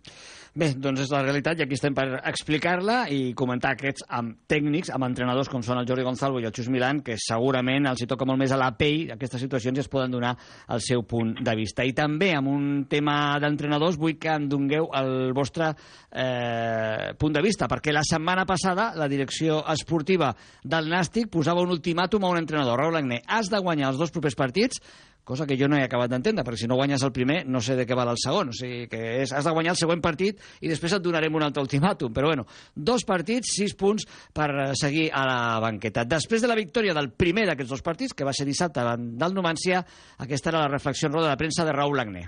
Bé, 0.52 0.66
doncs 0.76 1.00
és 1.00 1.10
la 1.10 1.22
realitat 1.24 1.58
i 1.58 1.64
aquí 1.64 1.74
estem 1.78 1.94
per 1.96 2.04
explicar-la 2.28 3.06
i 3.08 3.32
comentar 3.32 3.70
aquests 3.72 4.04
amb 4.12 4.42
tècnics, 4.50 4.90
amb 4.92 5.06
entrenadors 5.06 5.48
com 5.48 5.62
són 5.64 5.80
el 5.80 5.86
Jordi 5.88 6.04
Gonzalo 6.04 6.42
i 6.42 6.44
el 6.44 6.52
Xus 6.52 6.68
Milan, 6.68 7.00
que 7.00 7.16
segurament 7.16 7.88
els 7.88 8.02
hi 8.04 8.08
toca 8.10 8.26
molt 8.28 8.38
més 8.42 8.52
a 8.52 8.58
la 8.60 8.68
pell 8.76 9.14
aquestes 9.14 9.40
situacions 9.40 9.80
i 9.80 9.82
es 9.82 9.88
poden 9.88 10.12
donar 10.12 10.34
el 10.76 10.82
seu 10.84 11.06
punt 11.08 11.32
de 11.40 11.54
vista. 11.56 11.86
I 11.88 11.94
també 11.96 12.34
amb 12.36 12.52
un 12.52 12.66
tema 12.90 13.38
d'entrenadors 13.40 13.96
vull 13.98 14.18
que 14.20 14.34
em 14.36 14.44
dongueu 14.50 14.90
el 15.00 15.32
vostre 15.32 15.70
eh, 15.72 17.14
punt 17.18 17.32
de 17.32 17.42
vista, 17.42 17.66
perquè 17.70 17.96
la 17.96 18.04
setmana 18.04 18.44
passada 18.44 18.90
la 19.00 19.08
direcció 19.08 19.62
esportiva 19.72 20.34
del 20.62 20.92
Nàstic 20.92 21.32
posava 21.32 21.64
un 21.64 21.72
ultimàtum 21.72 22.28
a 22.28 22.34
un 22.36 22.42
entrenador, 22.42 22.76
Raúl 22.78 23.00
Agné, 23.00 23.22
has 23.26 23.48
de 23.48 23.58
guanyar 23.64 23.94
els 23.94 24.04
dos 24.04 24.12
propers 24.12 24.36
partits 24.36 24.84
cosa 25.24 25.46
que 25.46 25.56
jo 25.58 25.68
no 25.70 25.78
he 25.78 25.84
acabat 25.86 26.10
d'entendre, 26.10 26.44
perquè 26.44 26.64
si 26.64 26.68
no 26.70 26.76
guanyes 26.78 27.02
el 27.06 27.12
primer 27.14 27.42
no 27.46 27.60
sé 27.62 27.76
de 27.78 27.86
què 27.86 27.96
val 27.98 28.10
el 28.10 28.18
segon, 28.20 28.50
o 28.50 28.56
sigui 28.56 28.88
que 28.90 29.00
és, 29.22 29.32
has 29.32 29.46
de 29.46 29.54
guanyar 29.54 29.76
el 29.76 29.80
següent 29.80 30.02
partit 30.02 30.40
i 30.60 30.70
després 30.70 30.96
et 30.96 31.04
donarem 31.04 31.38
un 31.38 31.46
altre 31.46 31.62
ultimàtum, 31.62 32.12
però 32.14 32.32
bueno, 32.32 32.46
dos 32.74 33.06
partits, 33.08 33.54
sis 33.56 33.76
punts 33.78 34.06
per 34.34 34.48
eh, 34.50 34.68
seguir 34.78 35.08
a 35.14 35.24
la 35.28 35.40
banqueta. 35.62 36.04
Després 36.08 36.42
de 36.42 36.50
la 36.50 36.58
victòria 36.58 36.96
del 36.98 37.12
primer 37.14 37.46
d'aquests 37.50 37.76
dos 37.76 37.86
partits, 37.86 38.16
que 38.18 38.26
va 38.26 38.34
ser 38.34 38.48
dissabte 38.48 38.80
davant 38.80 39.12
del 39.18 39.34
Numancia, 39.38 39.84
aquesta 40.18 40.50
era 40.50 40.66
la 40.66 40.72
reflexió 40.72 41.08
en 41.08 41.18
roda 41.18 41.30
de 41.30 41.40
premsa 41.40 41.64
de 41.64 41.76
Raúl 41.76 42.02
Agné. 42.02 42.26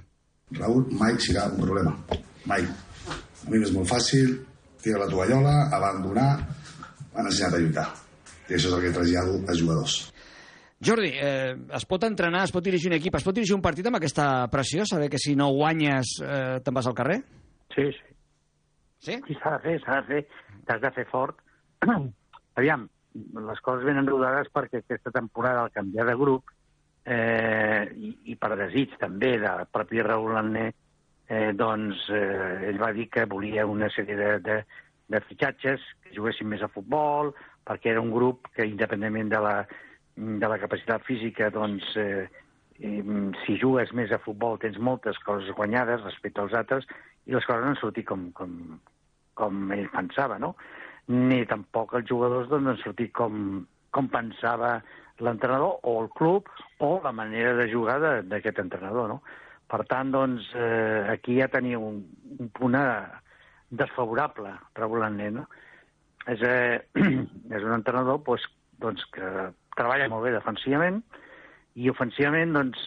Raúl 0.54 0.86
mai 0.94 1.18
serà 1.18 1.48
un 1.50 1.60
problema, 1.60 1.96
mai. 2.46 2.62
A 2.64 3.50
mi 3.50 3.60
és 3.60 3.72
molt 3.74 3.90
fàcil, 3.90 4.38
tira 4.80 5.02
la 5.02 5.10
tovallola, 5.10 5.68
abandonar, 5.74 6.30
han 7.14 7.26
ensenyat 7.26 7.56
a 7.56 7.60
lluitar. 7.60 7.86
I 8.48 8.56
això 8.56 8.68
és 8.68 8.74
el 8.76 8.82
que 8.84 8.92
trasllado 8.94 9.38
als 9.48 9.60
jugadors. 9.60 10.13
Jordi, 10.84 11.12
eh, 11.16 11.54
es 11.78 11.86
pot 11.88 12.02
entrenar, 12.04 12.42
es 12.44 12.52
pot 12.52 12.64
dirigir 12.64 12.90
un 12.90 12.98
equip, 12.98 13.14
es 13.16 13.24
pot 13.24 13.36
dirigir 13.36 13.56
un 13.56 13.62
partit 13.64 13.86
amb 13.88 13.96
aquesta 13.96 14.48
pressió, 14.52 14.84
saber 14.84 15.08
que 15.12 15.20
si 15.22 15.32
no 15.38 15.48
guanyes 15.56 16.18
eh, 16.20 16.58
te'n 16.64 16.76
vas 16.76 16.88
al 16.90 16.96
carrer? 16.98 17.22
Sí, 17.74 17.86
sí. 17.92 18.10
Sí? 19.04 19.16
Sí, 19.28 19.36
s'ha 19.36 19.56
de 19.56 19.62
fer, 19.64 19.78
s'ha 19.84 20.00
de 20.00 20.06
fer. 20.08 20.20
T'has 20.64 20.80
de 20.80 20.90
fer 20.96 21.04
fort. 21.10 21.40
Aviam, 22.60 22.86
les 23.14 23.60
coses 23.64 23.84
venen 23.86 24.08
rodades 24.08 24.48
perquè 24.52 24.80
aquesta 24.80 25.12
temporada 25.14 25.64
al 25.64 25.72
canviar 25.74 26.06
de 26.08 26.14
grup 26.18 26.52
eh, 27.04 27.84
i, 27.94 28.14
i 28.32 28.36
per 28.40 28.54
desig 28.58 28.96
també 29.00 29.34
del 29.42 29.66
propi 29.72 30.02
Raúl 30.02 30.32
Lanné, 30.38 30.70
eh, 31.28 31.50
doncs 31.56 32.08
eh, 32.12 32.70
ell 32.70 32.80
va 32.80 32.92
dir 32.96 33.08
que 33.12 33.28
volia 33.30 33.66
una 33.68 33.90
sèrie 33.92 34.16
de, 34.18 34.30
de, 34.44 34.60
de 35.12 35.22
fitxatges 35.28 35.84
que 36.02 36.14
juguessin 36.16 36.48
més 36.50 36.64
a 36.64 36.72
futbol, 36.72 37.34
perquè 37.64 37.92
era 37.92 38.02
un 38.02 38.12
grup 38.12 38.48
que, 38.56 38.66
independentment 38.68 39.32
de 39.32 39.42
la, 39.44 39.56
de 40.16 40.48
la 40.48 40.58
capacitat 40.62 41.04
física, 41.06 41.50
doncs, 41.50 41.84
eh, 41.96 42.28
si 43.44 43.58
jugues 43.60 43.92
més 43.94 44.12
a 44.12 44.18
futbol 44.22 44.58
tens 44.58 44.78
moltes 44.78 45.18
coses 45.22 45.54
guanyades 45.54 46.02
respecte 46.02 46.42
als 46.42 46.54
altres 46.58 46.86
i 47.26 47.34
les 47.34 47.46
coses 47.46 47.62
no 47.62 47.70
han 47.70 47.78
sortit 47.80 48.06
com, 48.08 48.30
com, 48.34 48.80
com 49.38 49.72
ell 49.72 49.88
pensava, 49.92 50.38
no? 50.38 50.54
Ni 51.06 51.44
tampoc 51.46 51.94
els 51.94 52.08
jugadors 52.08 52.48
doncs, 52.50 52.72
han 52.72 52.82
sortit 52.82 53.12
com, 53.14 53.64
com 53.94 54.10
pensava 54.10 54.80
l'entrenador 55.22 55.78
o 55.86 56.00
el 56.02 56.10
club 56.10 56.50
o 56.82 57.00
la 57.04 57.12
manera 57.12 57.54
de 57.54 57.68
jugar 57.70 58.00
d'aquest 58.26 58.58
entrenador, 58.58 59.08
no? 59.08 59.20
Per 59.70 59.84
tant, 59.88 60.10
doncs, 60.12 60.50
eh, 60.54 61.06
aquí 61.14 61.38
ja 61.38 61.48
tenia 61.48 61.78
un, 61.78 62.02
un 62.38 62.50
punt 62.54 62.76
desfavorable, 63.70 64.52
regulant 64.76 65.16
no? 65.38 65.46
És, 66.26 66.42
eh, 66.42 66.80
és 67.56 67.62
un 67.62 67.72
entrenador 67.76 68.20
doncs, 68.26 68.48
doncs, 68.82 69.04
que 69.14 69.30
treballa 69.78 70.08
molt 70.12 70.26
bé 70.26 70.34
defensivament 70.34 71.02
i 71.74 71.90
ofensivament 71.90 72.54
doncs, 72.54 72.82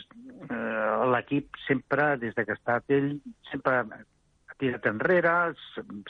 eh, 0.50 1.08
l'equip 1.12 1.60
sempre, 1.66 2.16
des 2.22 2.36
de 2.36 2.46
que 2.46 2.56
ha 2.56 2.60
estat 2.60 2.96
ell, 2.98 3.10
sempre 3.52 3.82
ha 3.82 4.58
tirat 4.62 4.88
enrere, 4.90 5.34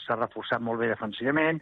s'ha 0.04 0.18
reforçat 0.18 0.62
molt 0.62 0.80
bé 0.80 0.90
defensivament, 0.92 1.60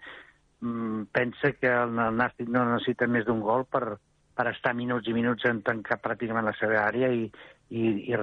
mm, 0.60 1.08
pensa 1.12 1.52
que 1.52 1.72
el 1.72 1.96
Nàstic 1.96 2.48
no 2.48 2.64
necessita 2.68 3.08
més 3.08 3.24
d'un 3.24 3.40
gol 3.40 3.64
per, 3.64 3.98
per 4.36 4.48
estar 4.52 4.74
minuts 4.74 5.08
i 5.08 5.14
minuts 5.16 5.48
en 5.48 5.62
tancar 5.62 5.98
pràcticament 6.04 6.44
la 6.44 6.54
seva 6.60 6.82
àrea 6.84 7.08
i, 7.08 7.24
i, 7.70 7.86
i, 8.12 8.16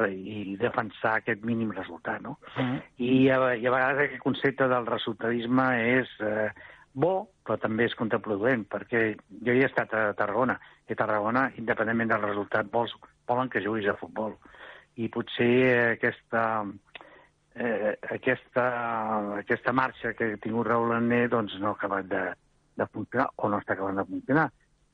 i 0.53 0.57
defensar 0.61 1.17
aquest 1.17 1.43
mínim 1.43 1.73
resultat. 1.73 2.21
No? 2.21 2.37
Mm. 2.55 2.77
I, 2.97 3.17
a, 3.33 3.39
I 3.57 3.65
a 3.65 3.73
vegades 3.73 4.05
aquest 4.05 4.23
concepte 4.23 4.69
del 4.69 4.85
resultadisme 4.87 5.67
és 5.97 6.13
eh, 6.21 6.51
bo, 6.93 7.15
però 7.43 7.57
també 7.57 7.89
és 7.89 7.97
contraproduent, 7.97 8.67
perquè 8.69 9.15
jo 9.43 9.55
hi 9.55 9.63
he 9.63 9.67
estat 9.67 9.93
a 9.97 10.05
Tarragona, 10.17 10.59
i 10.89 10.97
Tarragona, 10.99 11.47
independentment 11.59 12.11
del 12.11 12.25
resultat, 12.25 12.69
vols, 12.71 12.93
volen 13.29 13.49
que 13.49 13.63
juguis 13.63 13.87
a 13.87 13.97
futbol. 13.99 14.35
I 14.99 15.07
potser 15.13 15.93
aquesta, 15.93 16.43
eh, 17.55 17.93
aquesta, 18.17 18.65
aquesta 19.39 19.73
marxa 19.73 20.13
que 20.17 20.33
ha 20.33 20.41
tingut 20.43 20.67
Raúl 20.67 20.93
Anné 20.95 21.27
doncs 21.31 21.55
no 21.61 21.71
ha 21.71 21.77
acabat 21.77 22.09
de, 22.11 22.25
de 22.77 22.89
funcionar 22.91 23.29
o 23.37 23.49
no 23.49 23.61
està 23.61 23.77
acabant 23.77 24.01
de 24.01 24.07
funcionar. 24.09 24.49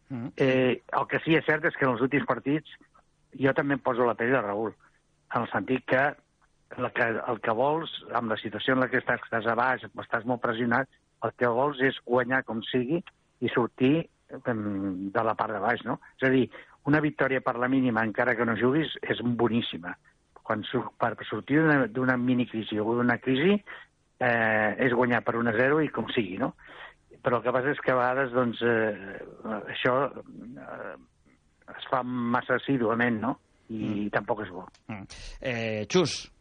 Mm. 0.10 0.32
Eh, 0.38 0.82
el 0.99 1.10
que 1.10 1.19
sí 1.23 1.34
que 1.34 1.41
és 1.41 1.49
cert 1.49 1.65
és 1.69 1.75
que 1.78 1.86
en 1.86 1.93
els 1.95 2.06
últims 2.06 2.25
partits 2.30 2.78
jo 3.38 3.54
també 3.54 3.78
em 3.78 3.84
poso 3.84 4.08
la 4.08 4.17
pell 4.17 4.34
de 4.34 4.41
Raúl, 4.41 4.73
en 5.36 5.43
el 5.43 5.52
sentit 5.52 5.86
que 5.86 6.08
el 6.78 6.91
que, 6.93 7.06
el 7.32 7.39
que 7.41 7.54
vols, 7.58 7.91
amb 8.13 8.30
la 8.30 8.38
situació 8.38 8.75
en 8.75 8.84
la 8.84 8.89
que 8.89 8.99
estàs, 9.02 9.21
estàs 9.25 9.47
a 9.49 9.56
baix, 9.58 9.86
estàs 10.04 10.25
molt 10.30 10.41
pressionat, 10.43 10.89
el 11.25 11.34
que 11.38 11.49
vols 11.49 11.82
és 11.84 11.97
guanyar 12.06 12.43
com 12.47 12.62
sigui 12.69 13.02
i 13.41 13.49
sortir 13.54 14.06
de 14.30 15.24
la 15.24 15.36
part 15.36 15.54
de 15.54 15.60
baix, 15.60 15.84
no? 15.86 16.00
És 16.20 16.28
a 16.28 16.32
dir, 16.32 16.46
una 16.89 17.02
victòria 17.02 17.42
per 17.42 17.58
la 17.58 17.68
mínima, 17.68 18.04
encara 18.06 18.36
que 18.38 18.46
no 18.46 18.58
juguis, 18.58 18.96
és 19.02 19.22
boníssima. 19.24 19.96
Quan 20.44 20.63
sur, 20.63 20.92
per 20.98 21.15
sortir 21.30 21.62
d'una- 21.94 22.18
minicrisi 22.18 22.80
o 22.80 22.96
d'una 22.96 23.18
crisi, 23.18 23.62
eh, 24.20 24.76
és 24.78 24.94
guanyar 24.94 25.24
per 25.24 25.36
1 25.36 25.48
a 25.48 25.54
0 25.54 25.82
i 25.82 25.89
com 25.89 26.08
sigui, 26.10 26.38
no? 26.38 26.56
Però 27.22 27.38
el 27.38 27.44
que 27.44 27.52
passa 27.52 27.72
és 27.72 27.80
que 27.82 27.92
a 27.92 27.96
vegades, 27.96 28.32
doncs, 28.32 28.62
eh, 28.62 29.20
això 29.76 29.94
eh, 30.10 30.96
es 31.78 31.88
fa 31.89 32.02
massa 32.04 32.56
assíduament, 32.56 33.20
no? 33.22 33.39
I 33.70 33.86
mm. 33.86 34.10
tampoc 34.10 34.42
és 34.42 34.50
bo. 34.50 34.65
Mm. 34.88 35.06
Eh, 35.42 35.86
Xus. 35.92 36.32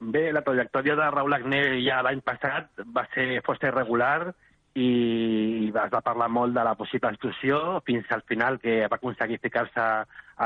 Bé, 0.00 0.32
la 0.32 0.42
trajectòria 0.46 0.94
de 0.94 1.10
Raúl 1.10 1.34
Agné 1.34 1.82
ja 1.82 2.02
l'any 2.02 2.20
passat 2.22 2.70
va 2.94 3.04
ser 3.14 3.42
força 3.44 3.66
irregular 3.66 4.32
i 4.78 5.68
es 5.68 5.90
va 5.92 6.02
parlar 6.04 6.28
molt 6.30 6.54
de 6.54 6.64
la 6.64 6.76
possible 6.78 7.10
exclusió 7.10 7.80
fins 7.86 8.10
al 8.14 8.22
final 8.30 8.58
que 8.62 8.80
va 8.86 8.98
aconseguir 9.00 9.40
ficar-se 9.42 9.86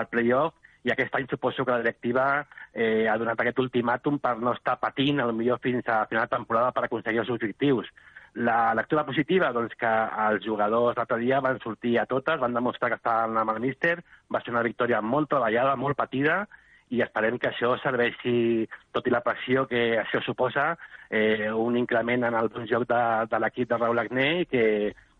al 0.00 0.08
playoff 0.12 0.54
i 0.84 0.90
aquest 0.90 1.14
any 1.14 1.28
suposo 1.30 1.64
que 1.64 1.70
la 1.70 1.82
directiva 1.82 2.24
eh, 2.72 3.06
ha 3.08 3.18
donat 3.18 3.40
aquest 3.42 3.60
ultimàtum 3.62 4.18
per 4.22 4.36
no 4.38 4.54
estar 4.56 4.78
patint 4.82 5.22
millor 5.36 5.60
fins 5.62 5.86
a 5.86 6.06
final 6.10 6.26
de 6.26 6.36
temporada 6.36 6.72
per 6.72 6.86
aconseguir 6.86 7.22
els 7.22 7.30
objectius. 7.30 7.92
La 8.34 8.72
lectura 8.74 9.04
positiva, 9.04 9.52
doncs, 9.52 9.76
que 9.76 9.92
els 10.26 10.44
jugadors 10.44 10.96
l'altre 10.96 11.18
dia 11.20 11.40
van 11.44 11.60
sortir 11.60 11.98
a 12.00 12.06
totes, 12.08 12.40
van 12.40 12.54
demostrar 12.56 12.88
que 12.90 12.96
estaven 12.96 13.36
amb 13.36 13.52
el 13.52 13.60
míster, 13.60 13.98
va 14.32 14.40
ser 14.40 14.54
una 14.54 14.64
victòria 14.64 15.02
molt 15.04 15.28
treballada, 15.28 15.76
molt 15.76 15.98
patida, 15.98 16.46
i 16.92 17.00
esperem 17.00 17.38
que 17.40 17.48
això 17.48 17.72
serveixi, 17.80 18.66
tot 18.92 19.06
i 19.08 19.12
la 19.14 19.22
pressió 19.24 19.64
que 19.68 19.96
això 20.00 20.20
suposa, 20.24 20.74
eh, 21.08 21.48
un 21.48 21.78
increment 21.80 22.28
en 22.28 22.36
el 22.36 22.50
bon 22.52 22.68
joc 22.68 22.84
de, 22.90 23.00
de 23.32 23.40
l'equip 23.40 23.70
de 23.70 23.78
Raúl 23.80 24.02
Agné 24.02 24.28
i 24.42 24.48
que 24.50 24.64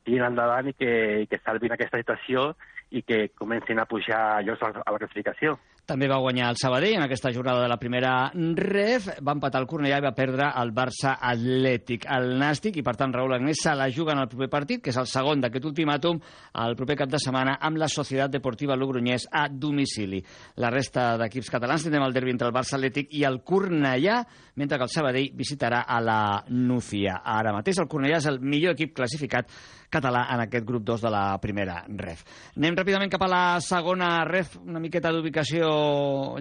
tirin 0.04 0.26
endavant 0.26 0.68
i 0.68 0.76
que, 0.76 0.92
i 1.24 1.28
que 1.30 1.40
salvin 1.40 1.72
aquesta 1.72 2.00
situació 2.02 2.50
i 2.92 3.02
que 3.08 3.30
comencin 3.38 3.80
a 3.80 3.86
pujar 3.88 4.42
llocs 4.44 4.66
a 4.68 4.72
la 4.74 4.98
classificació. 4.98 5.56
També 5.82 6.06
va 6.06 6.20
guanyar 6.22 6.46
el 6.52 6.58
Sabadell 6.60 6.94
en 6.94 7.02
aquesta 7.02 7.32
jornada 7.34 7.64
de 7.64 7.68
la 7.68 7.76
primera 7.76 8.30
ref, 8.54 9.08
va 9.18 9.32
empatar 9.34 9.58
el 9.64 9.66
Cornellà 9.66 9.96
i 9.98 10.04
va 10.04 10.12
perdre 10.14 10.46
el 10.60 10.70
Barça 10.76 11.16
Atlètic, 11.18 12.06
el 12.06 12.36
Nàstic, 12.38 12.78
i 12.78 12.84
per 12.86 12.94
tant 13.00 13.10
Raúl 13.10 13.34
Agnès 13.34 13.64
se 13.64 13.74
la 13.74 13.88
juga 13.90 14.14
en 14.14 14.22
el 14.22 14.28
proper 14.30 14.46
partit, 14.52 14.78
que 14.84 14.92
és 14.94 15.00
el 15.02 15.10
segon 15.10 15.42
d'aquest 15.42 15.66
ultimàtum, 15.72 16.22
el 16.62 16.78
proper 16.78 17.00
cap 17.02 17.10
de 17.10 17.18
setmana 17.18 17.56
amb 17.58 17.82
la 17.82 17.90
Societat 17.90 18.30
Deportiva 18.30 18.78
Logroñés 18.78 19.26
a 19.26 19.48
domicili. 19.50 20.22
La 20.62 20.70
resta 20.70 21.16
d'equips 21.18 21.50
catalans 21.50 21.82
tindrem 21.82 22.06
el 22.06 22.14
derbi 22.14 22.36
entre 22.36 22.46
el 22.52 22.54
Barça 22.54 22.78
Atlètic 22.78 23.10
i 23.18 23.26
el 23.26 23.42
Cornellà, 23.42 24.22
mentre 24.62 24.78
que 24.78 24.86
el 24.86 24.94
Sabadell 24.94 25.34
visitarà 25.34 25.82
a 25.82 25.98
la 25.98 26.22
Núcia. 26.46 27.24
Ara 27.26 27.56
mateix 27.58 27.82
el 27.82 27.90
Cornellà 27.90 28.22
és 28.22 28.30
el 28.30 28.38
millor 28.38 28.78
equip 28.78 28.94
classificat 28.94 29.50
català 29.92 30.24
en 30.32 30.46
aquest 30.46 30.64
grup 30.64 30.86
2 30.88 31.04
de 31.04 31.10
la 31.12 31.24
primera 31.42 31.82
ref. 32.00 32.22
Anem 32.56 32.78
ràpidament 32.78 33.12
cap 33.12 33.26
a 33.26 33.28
la 33.28 33.44
segona 33.64 34.14
ref, 34.28 34.56
una 34.62 34.80
miqueta 34.80 35.12
d'ubicació 35.12 35.71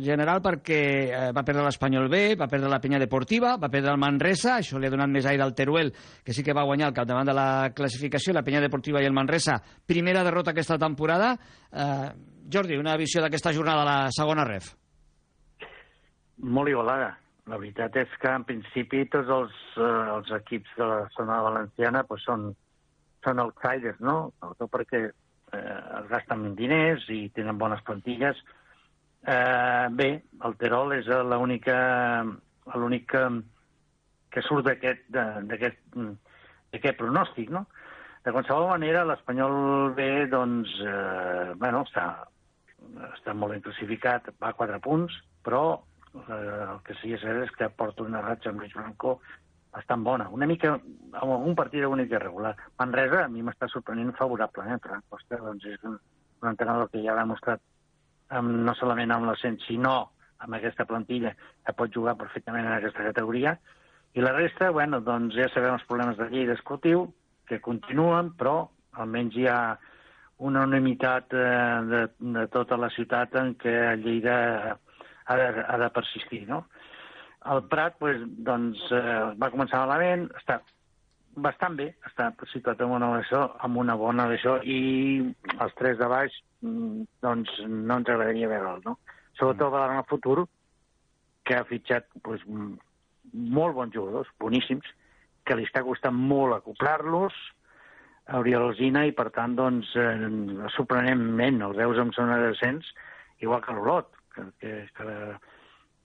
general 0.02 0.42
perquè 0.44 0.82
eh, 0.82 1.30
va 1.36 1.44
perdre 1.48 1.64
l'Espanyol 1.66 2.10
B, 2.12 2.22
va 2.40 2.50
perdre 2.52 2.70
la 2.72 2.80
Penya 2.84 3.00
Deportiva, 3.02 3.56
va 3.62 3.70
perdre 3.72 3.94
el 3.94 4.02
Manresa, 4.02 4.58
això 4.60 4.80
li 4.80 4.90
ha 4.90 4.94
donat 4.94 5.12
més 5.12 5.28
aire 5.30 5.46
al 5.46 5.56
Teruel, 5.58 5.94
que 6.26 6.36
sí 6.36 6.44
que 6.44 6.56
va 6.58 6.66
guanyar 6.68 6.90
al 6.90 6.98
capdavant 6.98 7.30
de 7.30 7.36
la 7.38 7.48
classificació, 7.76 8.34
la 8.34 8.44
Penya 8.48 8.62
Deportiva 8.64 9.02
i 9.02 9.08
el 9.10 9.16
Manresa, 9.18 9.60
primera 9.88 10.26
derrota 10.28 10.56
aquesta 10.56 10.80
temporada. 10.82 11.34
Eh, 11.72 12.12
Jordi, 12.52 12.78
una 12.78 12.98
visió 13.00 13.22
d'aquesta 13.24 13.54
jornada 13.56 13.84
a 13.84 13.90
la 13.90 13.98
segona 14.12 14.46
ref. 14.48 14.74
Molt 16.42 16.72
igualada. 16.72 17.16
La 17.50 17.58
veritat 17.58 17.96
és 17.98 18.12
que, 18.22 18.30
en 18.30 18.44
principi, 18.46 19.06
tots 19.12 19.30
els, 19.34 19.56
eh, 19.78 20.06
els 20.16 20.30
equips 20.38 20.78
de 20.78 20.88
la 20.88 21.02
zona 21.16 21.42
valenciana 21.42 22.04
pues, 22.08 22.24
són, 22.28 22.52
són 23.26 23.42
outsiders, 23.44 24.00
no? 24.00 24.32
Sobretot 24.40 24.72
perquè 24.76 25.02
eh, 25.08 25.62
es 26.02 26.10
gasten 26.12 26.52
diners 26.56 27.08
i 27.10 27.26
tenen 27.36 27.60
bones 27.62 27.82
plantilles. 27.88 28.40
Eh, 29.22 29.88
bé, 29.94 30.24
el 30.46 30.56
Terol 30.58 30.96
és 30.96 31.06
l'única 31.06 32.24
l'únic 32.74 33.06
que, 33.12 34.42
surt 34.46 34.66
d'aquest 34.66 35.78
pronòstic, 36.98 37.50
no? 37.54 37.66
De 38.26 38.32
qualsevol 38.34 38.68
manera, 38.70 39.06
l'Espanyol 39.06 39.94
B, 39.98 40.26
doncs, 40.30 40.70
eh, 40.86 41.54
bueno, 41.58 41.82
està, 41.88 42.06
està 43.12 43.34
molt 43.34 43.52
ben 43.56 43.64
classificat, 43.66 44.30
va 44.42 44.48
a 44.52 44.58
quatre 44.58 44.80
punts, 44.82 45.14
però 45.46 45.64
eh, 46.14 46.66
el 46.68 46.80
que 46.86 46.94
sí 47.00 47.10
que 47.10 47.18
és 47.18 47.24
cert 47.26 47.40
és 47.46 47.54
que 47.58 47.70
porta 47.78 48.06
una 48.06 48.22
ratxa 48.26 48.50
amb 48.52 48.60
Luis 48.62 48.76
Blanco 48.78 49.20
bastant 49.72 50.04
bona. 50.06 50.28
Una 50.30 50.48
mica, 50.50 50.76
amb 50.76 51.32
algun 51.32 51.56
partit 51.56 51.86
una 51.88 52.04
mica 52.04 52.20
irregular. 52.20 52.56
Manresa 52.80 53.26
a 53.26 53.32
mi 53.32 53.42
m'està 53.46 53.70
sorprenent 53.72 54.14
favorablement. 54.18 54.82
Ferran 54.84 55.06
Costa 55.10 55.40
doncs, 55.42 55.66
és 55.66 55.82
un, 55.88 55.98
un 56.42 56.52
entrenador 56.52 56.92
que 56.92 57.02
ja 57.06 57.16
ha 57.16 57.24
demostrat 57.24 57.64
amb, 58.38 58.58
no 58.66 58.76
solament 58.80 59.14
amb 59.14 59.30
l'ascens, 59.30 59.64
sinó 59.68 59.96
amb 60.42 60.58
aquesta 60.58 60.88
plantilla, 60.90 61.36
que 61.66 61.76
pot 61.78 61.94
jugar 61.94 62.18
perfectament 62.18 62.66
en 62.66 62.74
aquesta 62.78 63.06
categoria. 63.06 63.56
I 64.18 64.24
la 64.24 64.34
resta, 64.36 64.72
bueno, 64.76 65.00
doncs 65.06 65.38
ja 65.38 65.48
sabem 65.54 65.78
els 65.78 65.88
problemes 65.88 66.18
de 66.20 66.28
llei 66.32 66.48
d'escrutiu, 66.50 67.06
que 67.48 67.62
continuen, 67.64 68.34
però 68.40 68.56
almenys 69.00 69.38
hi 69.38 69.48
ha 69.48 69.62
una 70.42 70.64
unanimitat 70.66 71.36
eh, 71.38 71.48
de, 71.92 72.02
de 72.34 72.46
tota 72.54 72.78
la 72.82 72.90
ciutat 72.96 73.36
en 73.40 73.54
què 73.62 73.76
Lleida 74.02 74.38
ha 75.26 75.38
de, 75.38 75.48
ha 75.68 75.78
de 75.78 75.90
persistir, 75.94 76.48
no? 76.50 76.64
El 77.52 77.64
Prat, 77.70 77.98
pues, 78.02 78.22
doncs, 78.48 78.82
eh, 78.94 79.32
va 79.42 79.52
començar 79.54 79.84
malament, 79.84 80.28
està 80.42 80.60
bastant 81.36 81.76
bé, 81.80 81.92
està 82.08 82.30
situat 82.52 82.82
en 82.84 82.96
una, 82.98 83.12
això, 83.20 83.46
amb 83.64 83.78
una 83.82 83.96
bona 84.00 84.28
d'això, 84.30 84.58
i 84.64 85.34
els 85.58 85.76
tres 85.80 86.00
de 86.00 86.08
baix, 86.12 86.36
mm, 86.62 87.06
doncs, 87.24 87.54
no 87.68 88.00
ens 88.00 88.10
agradaria 88.10 88.50
veure'l, 88.52 88.82
no? 88.86 88.98
Sobretot 89.40 89.72
mm. 89.72 89.92
en 89.92 90.02
el 90.02 90.10
futur, 90.10 90.48
que 91.48 91.56
ha 91.58 91.66
fitxat 91.66 92.08
pues, 92.24 92.44
m- 92.48 92.78
molt 93.34 93.76
bons 93.76 93.96
jugadors, 93.96 94.30
boníssims, 94.40 94.86
que 95.48 95.58
li 95.58 95.66
està 95.66 95.84
costant 95.84 96.16
molt 96.16 96.60
acoplar-los, 96.60 97.38
Oriol 98.38 98.70
Alzina, 98.70 99.06
i 99.10 99.16
per 99.18 99.32
tant, 99.36 99.56
doncs, 99.58 99.90
eh, 100.00 100.68
sorprenentment, 100.76 101.62
els 101.66 101.80
veus 101.80 102.00
amb 102.00 102.14
zona 102.16 102.38
de 102.40 102.52
descens, 102.52 102.88
igual 103.42 103.64
que 103.66 103.74
l'Olot, 103.76 104.12
que, 104.36 104.46
que, 104.62 104.74
que, 104.96 105.16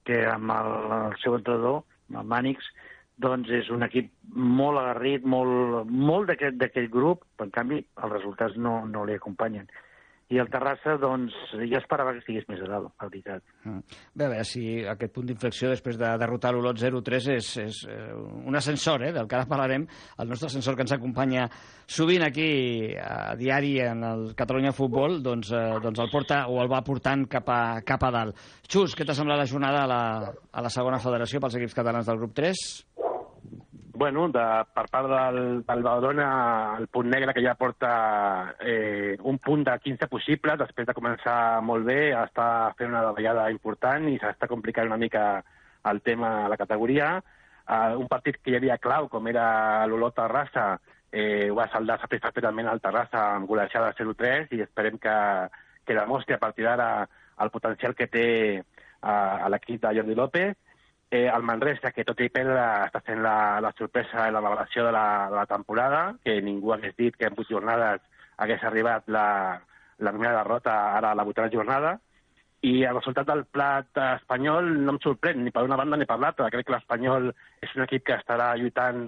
que 0.09 0.17
amb 0.31 0.51
el, 0.51 0.71
el 0.97 1.17
seu 1.21 1.37
entrenador, 1.37 1.83
amb 2.09 2.23
el 2.23 2.31
Mànix, 2.33 2.71
doncs 3.17 3.49
és 3.49 3.71
un 3.73 3.85
equip 3.87 4.11
molt 4.37 4.79
agarrit, 4.81 5.25
molt, 5.25 5.89
molt 5.89 6.29
d'aquest 6.29 6.91
grup, 6.93 7.25
però 7.35 7.49
en 7.49 7.55
canvi 7.55 7.81
els 7.81 8.13
resultats 8.13 8.57
no, 8.61 8.79
no 8.85 9.05
li 9.05 9.17
acompanyen. 9.17 9.67
I 10.27 10.41
el 10.41 10.49
Terrassa, 10.51 10.97
doncs, 10.99 11.31
jo 11.55 11.77
esperava 11.79 12.11
que 12.11 12.19
estigués 12.19 12.43
més 12.49 12.59
a 12.59 12.67
dalt, 12.67 12.89
la 12.99 13.07
veritat. 13.07 13.43
Mm. 13.63 13.77
Bé, 14.11 14.25
a 14.25 14.31
veure 14.33 14.47
si 14.49 14.63
aquest 14.91 15.13
punt 15.15 15.29
d'inflexió 15.29 15.69
després 15.71 15.95
de 16.01 16.09
derrotar 16.19 16.51
l'Olot 16.51 16.81
0-3 16.81 17.29
és, 17.37 17.51
és 17.63 17.77
eh, 17.87 18.09
un 18.11 18.59
ascensor, 18.59 19.05
eh, 19.07 19.13
del 19.15 19.29
que 19.31 19.37
ara 19.39 19.47
parlarem, 19.47 19.85
el 20.19 20.27
nostre 20.27 20.49
ascensor 20.51 20.75
que 20.75 20.83
ens 20.83 20.91
acompanya 20.97 21.47
sovint 21.87 22.27
aquí 22.27 22.49
a 22.99 23.37
diari 23.39 23.77
en 23.85 24.03
el 24.03 24.27
Catalunya 24.35 24.75
Futbol, 24.75 25.21
doncs, 25.23 25.53
eh, 25.55 25.79
doncs 25.87 26.03
el 26.03 26.11
porta 26.11 26.43
o 26.51 26.59
el 26.59 26.73
va 26.75 26.83
portant 26.83 27.23
cap 27.31 27.47
a, 27.47 27.61
cap 27.87 28.03
a 28.03 28.11
dalt. 28.19 28.45
Xus, 28.67 28.99
què 28.99 29.07
t'ha 29.07 29.15
semblat 29.15 29.39
la 29.39 29.47
jornada 29.47 29.87
a 29.87 29.91
la, 29.93 30.03
a 30.51 30.67
la 30.67 30.75
segona 30.75 30.99
federació 30.99 31.39
pels 31.39 31.55
equips 31.55 31.79
catalans 31.79 32.11
del 32.11 32.19
grup 32.19 32.35
3? 32.35 32.67
Bueno, 33.97 34.27
de, 34.29 34.41
per 34.77 34.83
part 34.93 35.07
del, 35.09 35.37
del 35.65 35.79
Badalona, 35.81 36.25
el 36.77 36.85
punt 36.93 37.07
negre 37.09 37.33
que 37.33 37.41
ja 37.41 37.55
porta 37.57 38.53
eh, 38.61 39.15
un 39.25 39.39
punt 39.41 39.63
de 39.65 39.73
15 39.81 40.05
possibles, 40.11 40.59
després 40.59 40.85
de 40.85 40.93
començar 40.93 41.63
molt 41.65 41.87
bé, 41.87 42.11
està 42.13 42.75
fent 42.77 42.91
una 42.93 43.01
davallada 43.07 43.47
important 43.49 44.05
i 44.11 44.19
s'està 44.21 44.45
complicant 44.51 44.91
una 44.91 44.99
mica 45.01 45.23
el 45.89 46.03
tema 46.05 46.29
a 46.43 46.51
la 46.53 46.59
categoria. 46.61 47.07
Uh, 47.65 47.97
un 47.97 48.05
partit 48.11 48.37
que 48.37 48.53
hi 48.53 48.59
havia 48.59 48.77
clau, 48.77 49.09
com 49.09 49.31
era 49.33 49.47
l'Olot 49.89 50.13
Terrassa, 50.21 50.67
eh, 51.09 51.49
ho 51.49 51.57
va 51.57 51.65
saldar 51.73 51.97
satisfactòriament 52.03 52.69
al 52.69 52.83
Terrassa 52.85 53.25
amb 53.31 53.49
golejada 53.49 53.95
0-3 53.97 54.53
i 54.59 54.61
esperem 54.67 55.01
que, 55.01 55.17
que 55.89 55.97
demostri 55.97 56.37
a 56.37 56.43
partir 56.45 56.69
d'ara 56.69 56.91
el 57.41 57.49
potencial 57.49 57.97
que 57.97 58.11
té 58.13 58.29
uh, 58.61 59.09
a 59.09 59.49
l'equip 59.49 59.81
de 59.81 59.97
Jordi 59.97 60.21
López 60.21 60.53
eh, 61.11 61.27
el 61.33 61.43
Manresa, 61.43 61.91
que 61.91 62.05
tot 62.07 62.19
i 62.21 62.29
perdre 62.33 62.63
està 62.87 63.01
fent 63.05 63.21
la, 63.23 63.59
la 63.63 63.73
sorpresa 63.77 64.27
i 64.27 64.33
la 64.33 64.41
revelació 64.43 64.85
de 64.87 64.91
la, 64.95 65.07
de 65.31 65.39
la 65.39 65.45
temporada, 65.49 66.01
que 66.23 66.41
ningú 66.41 66.73
hagués 66.73 66.95
dit 66.97 67.15
que 67.15 67.29
en 67.29 67.37
vuit 67.37 67.49
jornades 67.49 68.03
hagués 68.37 68.63
arribat 68.63 69.07
la, 69.07 69.27
la 69.99 70.13
primera 70.13 70.37
derrota 70.41 70.75
ara 70.97 71.11
a 71.11 71.17
la 71.17 71.25
vuitena 71.27 71.51
jornada, 71.53 71.97
i 72.65 72.83
el 72.89 72.97
resultat 72.97 73.27
del 73.29 73.45
plat 73.53 73.99
espanyol 74.17 74.71
no 74.81 74.95
em 74.95 74.99
sorprèn 75.03 75.43
ni 75.45 75.53
per 75.53 75.63
una 75.67 75.77
banda 75.77 75.97
ni 75.97 76.07
per 76.09 76.17
l'altra. 76.19 76.49
Crec 76.53 76.67
que 76.67 76.73
l'Espanyol 76.73 77.29
és 77.61 77.75
un 77.75 77.85
equip 77.85 78.07
que 78.07 78.17
estarà 78.17 78.49
lluitant 78.57 79.05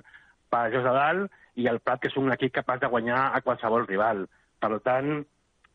per 0.53 0.67
jocs 0.73 0.85
de 0.85 0.93
dalt 0.93 1.39
i 1.59 1.65
el 1.71 1.81
plat 1.81 2.01
que 2.01 2.11
és 2.11 2.17
un 2.21 2.31
equip 2.35 2.53
capaç 2.59 2.83
de 2.83 2.91
guanyar 2.93 3.23
a 3.33 3.41
qualsevol 3.41 3.87
rival. 3.89 4.27
Per 4.61 4.71
tant, 4.85 5.25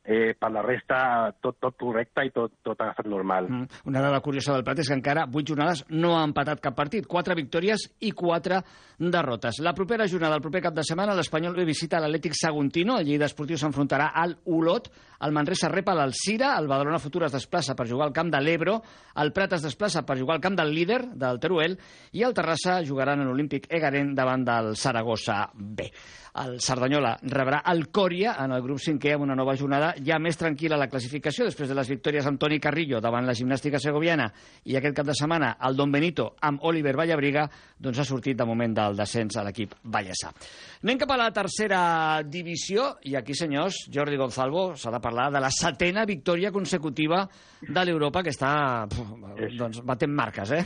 eh, 0.04 0.34
per 0.38 0.50
la 0.52 0.62
resta 0.62 1.32
tot, 1.40 1.56
tot 1.58 1.76
correcte 1.80 2.26
i 2.26 2.30
tot, 2.34 2.58
tot 2.62 2.80
ha 2.84 2.90
estat 2.92 3.08
normal. 3.08 3.48
Mm. 3.48 3.80
Una 3.90 4.02
dada 4.04 4.20
curiosa 4.20 4.52
del 4.52 4.64
plat 4.66 4.82
és 4.82 4.90
que 4.90 4.98
encara 4.98 5.24
8 5.26 5.44
jornades 5.48 5.84
no 5.90 6.14
ha 6.18 6.24
empatat 6.28 6.60
cap 6.62 6.76
partit, 6.76 7.08
4 7.08 7.36
victòries 7.38 7.88
i 8.04 8.12
4 8.12 8.60
derrotes. 8.98 9.58
La 9.64 9.74
propera 9.74 10.06
jornada, 10.10 10.36
el 10.36 10.44
proper 10.44 10.62
cap 10.68 10.76
de 10.76 10.84
setmana, 10.86 11.16
l'Espanyol 11.16 11.56
visita 11.64 12.00
l'Atlètic 12.02 12.36
Saguntino, 12.38 12.98
el 13.00 13.08
Lleida 13.08 13.28
Esportiu 13.30 13.58
s'enfrontarà 13.58 14.12
al 14.14 14.36
Olot, 14.44 14.90
el 15.24 15.32
Manresa 15.32 15.70
rep 15.72 15.88
a 15.88 15.96
l'Alcira, 15.96 16.52
el 16.58 16.68
Badalona 16.68 17.00
Futur 17.00 17.24
es 17.24 17.34
desplaça 17.34 17.74
per 17.74 17.88
jugar 17.88 18.10
al 18.10 18.16
camp 18.16 18.30
de 18.34 18.40
l'Ebro, 18.44 18.80
el 19.22 19.32
Prat 19.32 19.56
es 19.56 19.64
desplaça 19.64 20.04
per 20.04 20.18
jugar 20.20 20.36
al 20.36 20.44
camp 20.44 20.58
del 20.58 20.74
líder, 20.74 21.00
del 21.16 21.40
Teruel, 21.40 21.78
i 22.12 22.26
el 22.26 22.36
Terrassa 22.36 22.82
jugaran 22.84 23.22
en 23.22 23.30
l'Olímpic 23.30 23.70
Egarent 23.72 24.12
davant 24.14 24.44
del 24.44 24.74
Saragossa 24.76 25.46
B. 25.54 25.88
El 26.34 26.56
Cerdanyola 26.58 27.12
rebrà 27.30 27.60
el 27.70 27.84
Còria 27.94 28.32
en 28.42 28.50
el 28.56 28.62
grup 28.64 28.80
5è 28.82 29.12
amb 29.14 29.22
una 29.22 29.36
nova 29.38 29.52
jornada 29.54 29.92
ja 30.02 30.16
més 30.18 30.34
tranquil·la 30.40 30.74
la 30.80 30.88
classificació 30.90 31.46
després 31.46 31.70
de 31.70 31.76
les 31.78 31.90
victòries 31.92 32.26
amb 32.26 32.40
Toni 32.42 32.58
Carrillo 32.58 32.98
davant 33.04 33.28
la 33.28 33.36
gimnàstica 33.38 33.78
segoviana 33.78 34.26
i 34.66 34.74
aquest 34.74 34.96
cap 34.98 35.06
de 35.06 35.14
setmana 35.14 35.52
el 35.68 35.78
Don 35.78 35.94
Benito 35.94 36.32
amb 36.42 36.66
Oliver 36.66 36.96
Vallabriga 36.98 37.46
doncs 37.78 38.02
ha 38.02 38.08
sortit 38.08 38.40
de 38.40 38.48
moment 38.50 38.74
del 38.74 38.98
descens 38.98 39.38
a 39.38 39.46
l'equip 39.46 39.78
Vallèsà. 39.84 40.34
Anem 40.82 40.98
cap 41.04 41.14
a 41.14 41.22
la 41.22 41.30
tercera 41.38 41.80
divisió 42.26 42.90
i 43.06 43.14
aquí, 43.14 43.38
senyors, 43.38 43.84
Jordi 43.94 44.18
Gonzalvo 44.18 44.72
s'ha 44.74 44.90
de 44.90 45.04
parlar 45.06 45.30
de 45.30 45.46
la 45.46 45.54
setena 45.54 46.02
victòria 46.02 46.50
consecutiva 46.50 47.28
de 47.62 47.86
l'Europa 47.86 48.26
que 48.26 48.34
està 48.34 48.88
puf, 48.90 49.14
doncs, 49.54 49.84
batent 49.86 50.10
marques, 50.10 50.50
eh? 50.50 50.64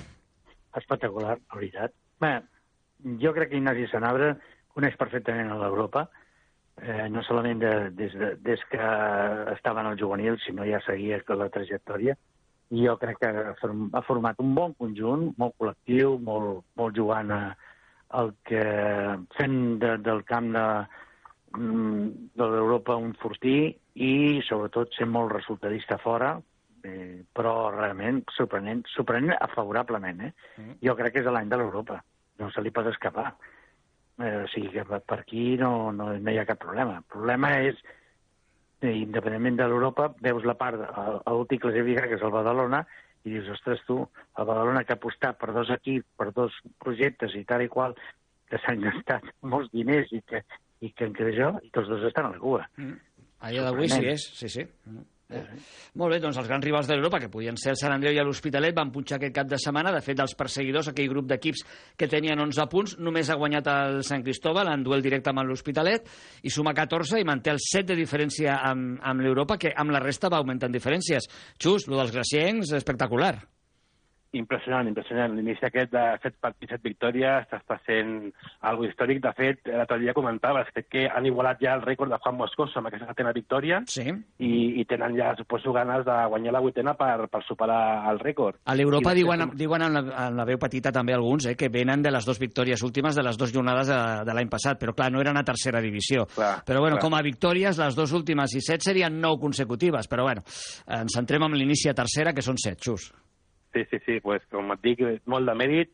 Espectacular, 0.80 1.36
la 1.36 1.58
veritat. 1.60 1.92
Bé, 2.24 2.38
jo 3.20 3.36
crec 3.36 3.52
que 3.52 3.60
Ignasi 3.60 3.84
Sanabra 3.92 4.38
coneix 4.78 4.96
perfectament 5.00 5.50
a 5.50 5.58
l'Europa, 5.58 6.06
eh, 6.82 7.08
no 7.10 7.22
solament 7.26 7.62
de, 7.62 7.74
des, 7.98 8.14
de, 8.14 8.34
des 8.46 8.62
que 8.70 8.90
estava 9.54 9.82
en 9.82 9.92
el 9.92 9.98
juvenil, 10.00 10.38
sinó 10.44 10.66
ja 10.68 10.80
seguia 10.86 11.20
la 11.34 11.50
trajectòria. 11.50 12.14
I 12.68 12.84
jo 12.84 12.98
crec 13.00 13.18
que 13.22 13.30
ha 13.32 14.02
format 14.04 14.38
un 14.44 14.54
bon 14.54 14.74
conjunt, 14.78 15.32
molt 15.40 15.56
col·lectiu, 15.58 16.18
molt, 16.22 16.66
molt 16.76 16.96
jugant 16.96 17.32
a, 17.32 17.42
el 18.20 18.34
que 18.48 18.62
fent 19.36 19.58
de, 19.82 19.96
del 20.04 20.22
camp 20.28 20.52
de, 20.54 20.66
mm, 21.56 22.04
de 22.36 22.50
l'Europa 22.52 22.96
un 22.96 23.14
fortí 23.20 23.58
i 23.94 24.12
sobretot 24.46 24.94
sent 24.96 25.10
molt 25.12 25.32
resultadista 25.32 25.98
fora, 26.00 26.36
eh, 26.84 27.24
però 27.34 27.70
realment 27.74 28.22
sorprenent, 28.36 28.84
sorprenent 28.94 29.34
favorablement. 29.54 30.28
Eh? 30.28 30.32
Mm. 30.60 30.80
Jo 30.84 30.96
crec 30.96 31.16
que 31.16 31.24
és 31.24 31.32
l'any 31.32 31.48
de 31.48 31.60
l'Europa, 31.60 32.02
no 32.38 32.52
se 32.52 32.62
li 32.62 32.70
pot 32.70 32.92
escapar. 32.92 33.32
Eh, 34.18 34.34
o 34.42 34.46
sigui 34.50 34.72
que 34.74 34.82
per 34.82 35.20
aquí 35.20 35.56
no, 35.60 35.92
no, 35.94 36.10
no 36.18 36.32
hi 36.32 36.38
ha 36.40 36.46
cap 36.46 36.58
problema. 36.62 36.98
El 36.98 37.06
problema 37.06 37.52
és, 37.62 37.78
eh, 38.82 38.94
independentment 38.94 39.60
de 39.60 39.68
l'Europa, 39.70 40.08
veus 40.24 40.46
la 40.48 40.56
part, 40.58 40.80
l'últim 41.26 41.60
classificat, 41.62 42.08
que 42.10 42.18
és 42.18 42.24
el 42.26 42.34
Badalona, 42.34 42.82
i 43.26 43.34
dius, 43.34 43.50
ostres, 43.54 43.82
tu, 43.86 44.00
el 44.38 44.48
Badalona 44.48 44.84
que 44.86 44.94
ha 44.94 44.98
apostat 44.98 45.38
per 45.38 45.52
dos 45.54 45.70
equips, 45.74 46.06
per 46.18 46.32
dos 46.34 46.54
projectes 46.82 47.34
i 47.38 47.44
tal 47.46 47.62
i 47.62 47.70
qual, 47.70 47.94
que 48.48 48.58
s'han 48.62 48.82
gastat 48.86 49.26
molts 49.42 49.70
diners 49.74 50.10
i 50.16 50.22
que, 50.26 50.42
i 50.82 50.90
que 50.96 51.06
en 51.06 51.14
jo, 51.36 51.52
i 51.62 51.70
tots 51.74 51.90
dos 51.90 52.06
estan 52.08 52.30
a 52.30 52.34
la 52.34 52.42
cua. 52.42 52.64
Mm. 52.76 52.98
A 53.38 53.54
dia 53.54 53.62
d'avui 53.66 53.90
sí 53.92 54.02
és, 54.02 54.24
sí, 54.40 54.48
sí. 54.50 54.66
Mm. 54.88 55.04
Eh. 55.28 55.42
Molt 56.00 56.14
bé, 56.14 56.18
doncs 56.22 56.38
els 56.40 56.46
grans 56.48 56.64
rivals 56.64 56.86
d'Europa, 56.88 57.18
que 57.20 57.28
podien 57.28 57.56
ser 57.60 57.74
el 57.74 57.78
Sant 57.80 57.92
Andreu 57.92 58.14
i 58.16 58.22
l'Hospitalet, 58.24 58.72
van 58.76 58.92
punxar 58.94 59.18
aquest 59.18 59.34
cap 59.36 59.50
de 59.50 59.58
setmana. 59.60 59.92
De 59.92 60.00
fet, 60.04 60.16
dels 60.16 60.32
perseguidors, 60.38 60.88
aquell 60.88 61.10
grup 61.12 61.28
d'equips 61.28 61.64
que 62.00 62.08
tenien 62.08 62.40
11 62.46 62.66
punts, 62.72 62.96
només 63.04 63.28
ha 63.28 63.36
guanyat 63.36 63.68
el 63.74 64.00
Sant 64.08 64.24
Cristóbal 64.24 64.72
en 64.72 64.86
duel 64.86 65.04
directe 65.04 65.28
amb 65.28 65.44
l'Hospitalet 65.44 66.08
i 66.48 66.54
suma 66.54 66.72
14 66.72 67.20
i 67.20 67.28
manté 67.28 67.52
el 67.52 67.60
7 67.60 67.92
de 67.92 68.00
diferència 68.00 68.56
amb, 68.70 68.96
amb 69.04 69.26
l'Europa, 69.26 69.60
que 69.60 69.74
amb 69.76 69.92
la 69.92 70.00
resta 70.00 70.32
va 70.32 70.40
augmentant 70.40 70.72
diferències. 70.72 71.28
Xus, 71.60 71.90
lo 71.92 72.00
dels 72.00 72.16
graciencs, 72.16 72.72
espectacular 72.80 73.36
impressionant, 74.36 74.88
impressionant. 74.88 75.32
L'inici 75.36 75.64
aquest 75.64 75.92
de 75.92 76.02
7 76.22 76.36
partits, 76.42 76.72
7 76.74 76.84
victòries, 76.84 77.46
està 77.54 77.78
sent 77.86 78.30
algo 78.68 78.84
històric. 78.84 79.22
De 79.24 79.32
fet, 79.36 79.70
l'altre 79.72 79.98
dia 80.02 80.14
comentaves 80.16 80.68
crec 80.74 80.88
que 80.92 81.04
han 81.08 81.26
igualat 81.28 81.62
ja 81.64 81.74
el 81.78 81.84
rècord 81.84 82.12
de 82.12 82.18
Juan 82.20 82.36
Moscoso 82.36 82.80
amb 82.80 82.90
aquesta 82.90 83.08
setena 83.08 83.32
victòria 83.36 83.80
sí. 83.88 84.04
i, 84.44 84.52
i 84.80 84.84
tenen 84.88 85.16
ja, 85.16 85.32
suposo, 85.38 85.72
ganes 85.72 86.04
de 86.06 86.16
guanyar 86.32 86.54
la 86.56 86.62
vuitena 86.64 86.94
per, 86.98 87.28
per 87.32 87.42
superar 87.46 87.80
el 88.10 88.20
rècord. 88.20 88.60
A 88.68 88.76
l'Europa 88.76 89.14
diuen, 89.16 89.46
com... 89.46 89.54
diuen 89.58 89.86
en 89.86 89.96
la, 89.96 90.04
en 90.26 90.36
la 90.40 90.48
veu 90.48 90.60
petita 90.60 90.92
també 90.94 91.16
alguns 91.16 91.48
eh, 91.48 91.56
que 91.58 91.70
venen 91.72 92.04
de 92.04 92.12
les 92.12 92.28
dues 92.28 92.40
victòries 92.42 92.84
últimes 92.84 93.16
de 93.16 93.24
les 93.24 93.40
dues 93.40 93.54
jornades 93.54 93.88
de, 93.88 94.00
de 94.28 94.36
l'any 94.36 94.52
passat, 94.52 94.80
però 94.80 94.92
clar, 94.96 95.10
no 95.14 95.22
eren 95.24 95.40
a 95.40 95.46
tercera 95.46 95.80
divisió. 95.84 96.26
Clar, 96.34 96.58
però 96.68 96.84
bueno, 96.84 96.98
clar. 96.98 97.06
com 97.08 97.16
a 97.16 97.24
victòries, 97.24 97.80
les 97.80 97.96
dues 97.96 98.12
últimes 98.16 98.52
i 98.58 98.64
set 98.64 98.84
serien 98.84 99.16
nou 99.22 99.40
consecutives, 99.40 100.10
però 100.10 100.28
bueno, 100.28 100.44
ens 100.98 101.16
centrem 101.16 101.48
en 101.48 101.56
l'inici 101.56 101.88
a 101.88 101.96
tercera, 101.96 102.36
que 102.36 102.44
són 102.44 102.60
set, 102.60 102.80
Xus. 102.84 103.08
Sí, 103.74 103.84
sí, 103.90 104.00
sí, 104.06 104.20
pues, 104.24 104.42
com 104.52 104.72
et 104.74 104.82
dic, 104.84 105.02
molt 105.26 105.48
de 105.48 105.54
mèrit 105.58 105.92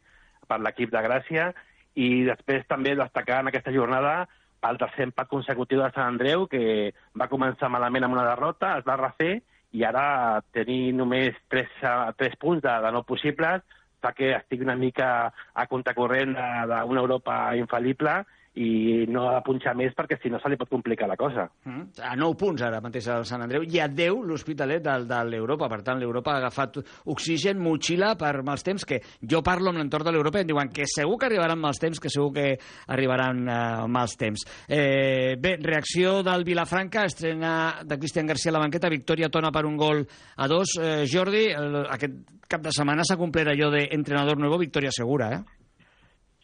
per 0.48 0.60
l'equip 0.62 0.92
de 0.92 1.02
Gràcia 1.02 1.50
i 1.94 2.24
després 2.26 2.66
també 2.70 2.94
destacar 2.98 3.40
en 3.42 3.50
aquesta 3.50 3.72
jornada 3.74 4.24
el 4.64 4.78
tercer 4.80 5.08
empat 5.10 5.28
consecutiu 5.28 5.82
de 5.82 5.90
Sant 5.92 6.14
Andreu, 6.14 6.46
que 6.48 6.94
va 7.20 7.28
començar 7.28 7.68
malament 7.68 8.06
amb 8.06 8.16
una 8.16 8.24
derrota, 8.30 8.78
es 8.78 8.86
va 8.86 8.96
refer 8.96 9.42
i 9.74 9.82
ara 9.84 10.40
tenir 10.54 10.94
només 10.96 11.36
3, 11.52 11.82
3 12.16 12.36
punts 12.40 12.62
de, 12.64 12.74
de 12.84 12.92
no 12.94 13.02
possibles 13.04 13.64
fa 14.04 14.12
que 14.12 14.34
estigui 14.36 14.66
una 14.66 14.76
mica 14.76 15.08
a 15.32 15.66
contracorrent 15.70 16.34
d'una 16.36 17.02
Europa 17.02 17.36
infal·lible 17.58 18.20
i 18.54 19.04
no 19.10 19.24
ha 19.28 19.38
de 19.38 19.42
punxar 19.46 19.74
més 19.74 19.94
perquè 19.98 20.18
si 20.22 20.30
no 20.30 20.38
se 20.38 20.50
li 20.50 20.58
pot 20.58 20.70
complicar 20.70 21.08
la 21.10 21.16
cosa. 21.18 21.48
Mm. 21.66 21.88
A 22.06 22.14
9 22.18 22.38
punts 22.38 22.62
ara 22.62 22.80
mateix 22.84 23.08
al 23.10 23.26
Sant 23.26 23.42
Andreu 23.42 23.64
i 23.66 23.80
a 23.82 23.88
10 23.90 24.20
l'Hospitalet 24.28 24.82
de, 24.84 24.94
de 25.10 25.20
l'Europa. 25.30 25.68
Per 25.72 25.80
tant, 25.86 25.98
l'Europa 25.98 26.34
ha 26.34 26.42
agafat 26.42 26.78
oxigen, 27.10 27.58
motxilla 27.62 28.12
per 28.20 28.36
mals 28.46 28.62
temps, 28.66 28.86
que 28.86 29.00
jo 29.20 29.42
parlo 29.46 29.72
amb 29.72 29.82
l'entorn 29.82 30.06
de 30.06 30.14
l'Europa 30.14 30.38
i 30.38 30.46
em 30.46 30.52
diuen 30.52 30.70
que 30.74 30.86
segur 30.90 31.18
que 31.18 31.28
arribaran 31.30 31.58
mals 31.58 31.82
temps, 31.82 31.98
que 31.98 32.12
segur 32.12 32.30
que 32.36 32.46
arribaran 32.94 33.42
uh, 33.48 33.88
mals 33.90 34.14
temps. 34.20 34.46
Eh, 34.68 35.34
bé, 35.40 35.56
reacció 35.62 36.20
del 36.26 36.46
Vilafranca, 36.46 37.08
estrena 37.10 37.54
de 37.82 37.98
Cristian 37.98 38.30
García 38.30 38.54
a 38.54 38.58
la 38.58 38.62
banqueta, 38.62 38.92
victòria 38.92 39.32
tona 39.34 39.50
per 39.50 39.64
un 39.66 39.76
gol 39.80 40.04
a 40.36 40.48
dos. 40.50 40.78
Eh, 40.78 41.02
Jordi, 41.10 41.48
el, 41.50 41.82
aquest 41.90 42.46
cap 42.46 42.62
de 42.62 42.72
setmana 42.74 43.02
s'ha 43.02 43.18
complert 43.18 43.50
allò 43.50 43.72
d'entrenador 43.74 44.38
nou, 44.38 44.58
victòria 44.62 44.94
segura, 44.94 45.32
eh? 45.34 45.63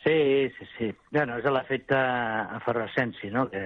Sí, 0.03 0.51
sí, 0.59 0.67
sí. 0.79 0.95
Bueno, 1.11 1.37
és 1.37 1.45
l'efecte 1.53 1.97
efervescència, 2.57 3.31
no?, 3.35 3.45
que, 3.53 3.65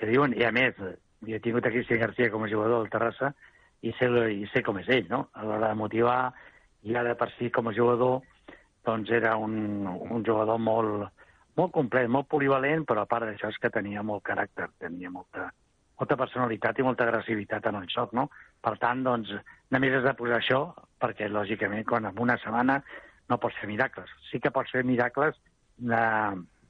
que 0.00 0.08
diuen, 0.10 0.34
i 0.34 0.42
a 0.42 0.50
més, 0.54 0.74
jo 1.22 1.36
he 1.36 1.42
tingut 1.42 1.66
a 1.68 1.70
Cristian 1.70 2.02
García 2.02 2.30
com 2.32 2.42
a 2.42 2.50
jugador 2.50 2.82
del 2.82 2.90
Terrassa 2.90 3.30
i 3.86 3.92
sé, 3.94 4.08
i 4.34 4.48
sé 4.50 4.64
com 4.66 4.80
és 4.82 4.90
ell, 4.90 5.06
no?, 5.12 5.28
a 5.32 5.46
l'hora 5.46 5.70
de 5.70 5.78
motivar, 5.78 6.32
i 6.82 6.98
ara 6.98 7.14
per 7.18 7.30
si 7.36 7.52
com 7.54 7.70
a 7.70 7.76
jugador, 7.76 8.18
doncs 8.86 9.14
era 9.14 9.36
un, 9.38 9.86
un 9.86 10.26
jugador 10.26 10.58
molt, 10.58 11.06
molt 11.58 11.74
complet, 11.78 12.10
molt 12.10 12.26
polivalent, 12.34 12.82
però 12.86 13.06
a 13.06 13.10
part 13.10 13.30
d'això 13.30 13.54
és 13.54 13.62
que 13.62 13.70
tenia 13.70 14.02
molt 14.02 14.26
caràcter, 14.26 14.72
tenia 14.82 15.10
molta, 15.14 15.48
molta 16.00 16.18
personalitat 16.18 16.78
i 16.82 16.86
molta 16.86 17.06
agressivitat 17.06 17.70
en 17.70 17.78
el 17.78 17.86
joc, 17.94 18.10
no? 18.14 18.28
Per 18.62 18.74
tant, 18.82 19.06
doncs, 19.06 19.30
només 19.70 19.94
has 19.94 20.06
de 20.06 20.18
posar 20.18 20.42
això, 20.42 20.64
perquè, 20.98 21.30
lògicament, 21.30 21.86
quan 21.86 22.10
en 22.10 22.18
una 22.26 22.38
setmana 22.42 22.82
no 23.30 23.38
pots 23.38 23.58
fer 23.62 23.70
miracles. 23.70 24.10
Sí 24.30 24.42
que 24.42 24.50
pots 24.54 24.74
fer 24.74 24.82
miracles 24.86 25.38
de, 25.78 26.02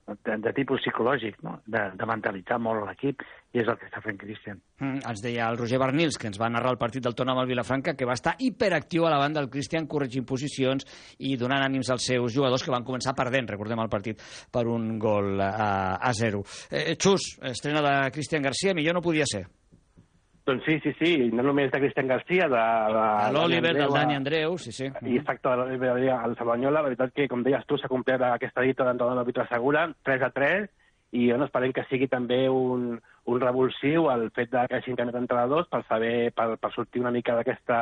de, 0.07 0.37
de 0.43 0.53
tipus 0.55 0.81
psicològic, 0.85 1.39
no? 1.43 1.57
de, 1.67 1.83
de 1.99 2.07
mentalitzar 2.09 2.59
molt 2.63 2.85
l'equip, 2.87 3.25
i 3.55 3.63
és 3.63 3.69
el 3.69 3.79
que 3.81 3.89
està 3.89 4.03
fent 4.05 4.19
Cristian. 4.21 4.61
Mm, 4.79 5.03
ens 5.11 5.23
deia 5.25 5.49
el 5.51 5.59
Roger 5.59 5.81
Bernils, 5.83 6.19
que 6.21 6.29
ens 6.31 6.39
va 6.41 6.51
narrar 6.53 6.75
el 6.75 6.81
partit 6.81 7.05
del 7.05 7.17
Tona 7.19 7.35
amb 7.35 7.43
el 7.43 7.51
Vilafranca, 7.51 7.97
que 7.99 8.09
va 8.09 8.17
estar 8.19 8.37
hiperactiu 8.39 9.07
a 9.07 9.13
la 9.13 9.21
banda 9.23 9.43
del 9.43 9.51
Cristian, 9.51 9.89
corregint 9.91 10.27
posicions 10.29 10.87
i 11.19 11.35
donant 11.41 11.65
ànims 11.67 11.91
als 11.91 12.09
seus 12.13 12.35
jugadors 12.35 12.65
que 12.65 12.75
van 12.75 12.87
començar 12.87 13.17
perdent, 13.19 13.51
recordem 13.55 13.83
el 13.83 13.93
partit, 13.93 14.23
per 14.53 14.67
un 14.71 14.97
gol 15.03 15.41
a, 15.43 15.97
a 15.97 16.13
zero. 16.15 16.45
Eh, 16.71 16.95
Xus, 16.95 17.37
estrena 17.51 17.83
de 17.83 17.97
Cristian 18.15 18.47
Garcia, 18.47 18.75
millor 18.77 18.99
no 18.99 19.05
podia 19.05 19.27
ser. 19.27 19.47
Doncs 20.47 20.63
sí, 20.63 20.79
sí, 20.79 20.93
sí, 21.01 21.13
no 21.35 21.43
només 21.43 21.73
de 21.73 21.81
Cristian 21.83 22.07
Garcia, 22.07 22.47
de... 22.47 22.65
de 22.95 23.33
l'Oliver, 23.35 23.73
del 23.75 23.91
Dani 23.91 24.15
Andreu, 24.15 24.55
sí, 24.63 24.71
sí. 24.71 24.87
I 24.87 25.17
exacte, 25.19 25.51
de 25.51 25.57
l'Oliver 25.59 26.13
al 26.15 26.37
Sabanyola, 26.39 26.79
la 26.79 26.87
veritat 26.87 27.11
que, 27.17 27.27
com 27.27 27.43
deies 27.43 27.67
tu, 27.67 27.79
s'ha 27.81 27.91
complert 27.91 28.23
aquesta 28.29 28.63
dita 28.63 28.87
d'entrar 28.87 29.09
de 29.11 29.17
l'àrbitre 29.19 29.49
segura, 29.51 29.89
3 30.07 30.23
a 30.23 30.31
3, 30.37 30.69
i 31.19 31.27
bueno, 31.33 31.49
esperem 31.49 31.75
que 31.75 31.85
sigui 31.91 32.07
també 32.13 32.45
un, 32.53 32.93
un 33.27 33.43
revulsiu 33.43 34.07
el 34.13 34.29
fet 34.37 34.53
de 34.55 34.63
que 34.71 34.79
hagin 34.79 34.99
canviat 34.99 35.19
entrenadors 35.21 35.67
per 35.73 35.83
saber, 35.89 36.31
per, 36.37 36.53
per 36.63 36.73
sortir 36.75 37.03
una 37.03 37.15
mica 37.15 37.35
d'aquesta 37.35 37.81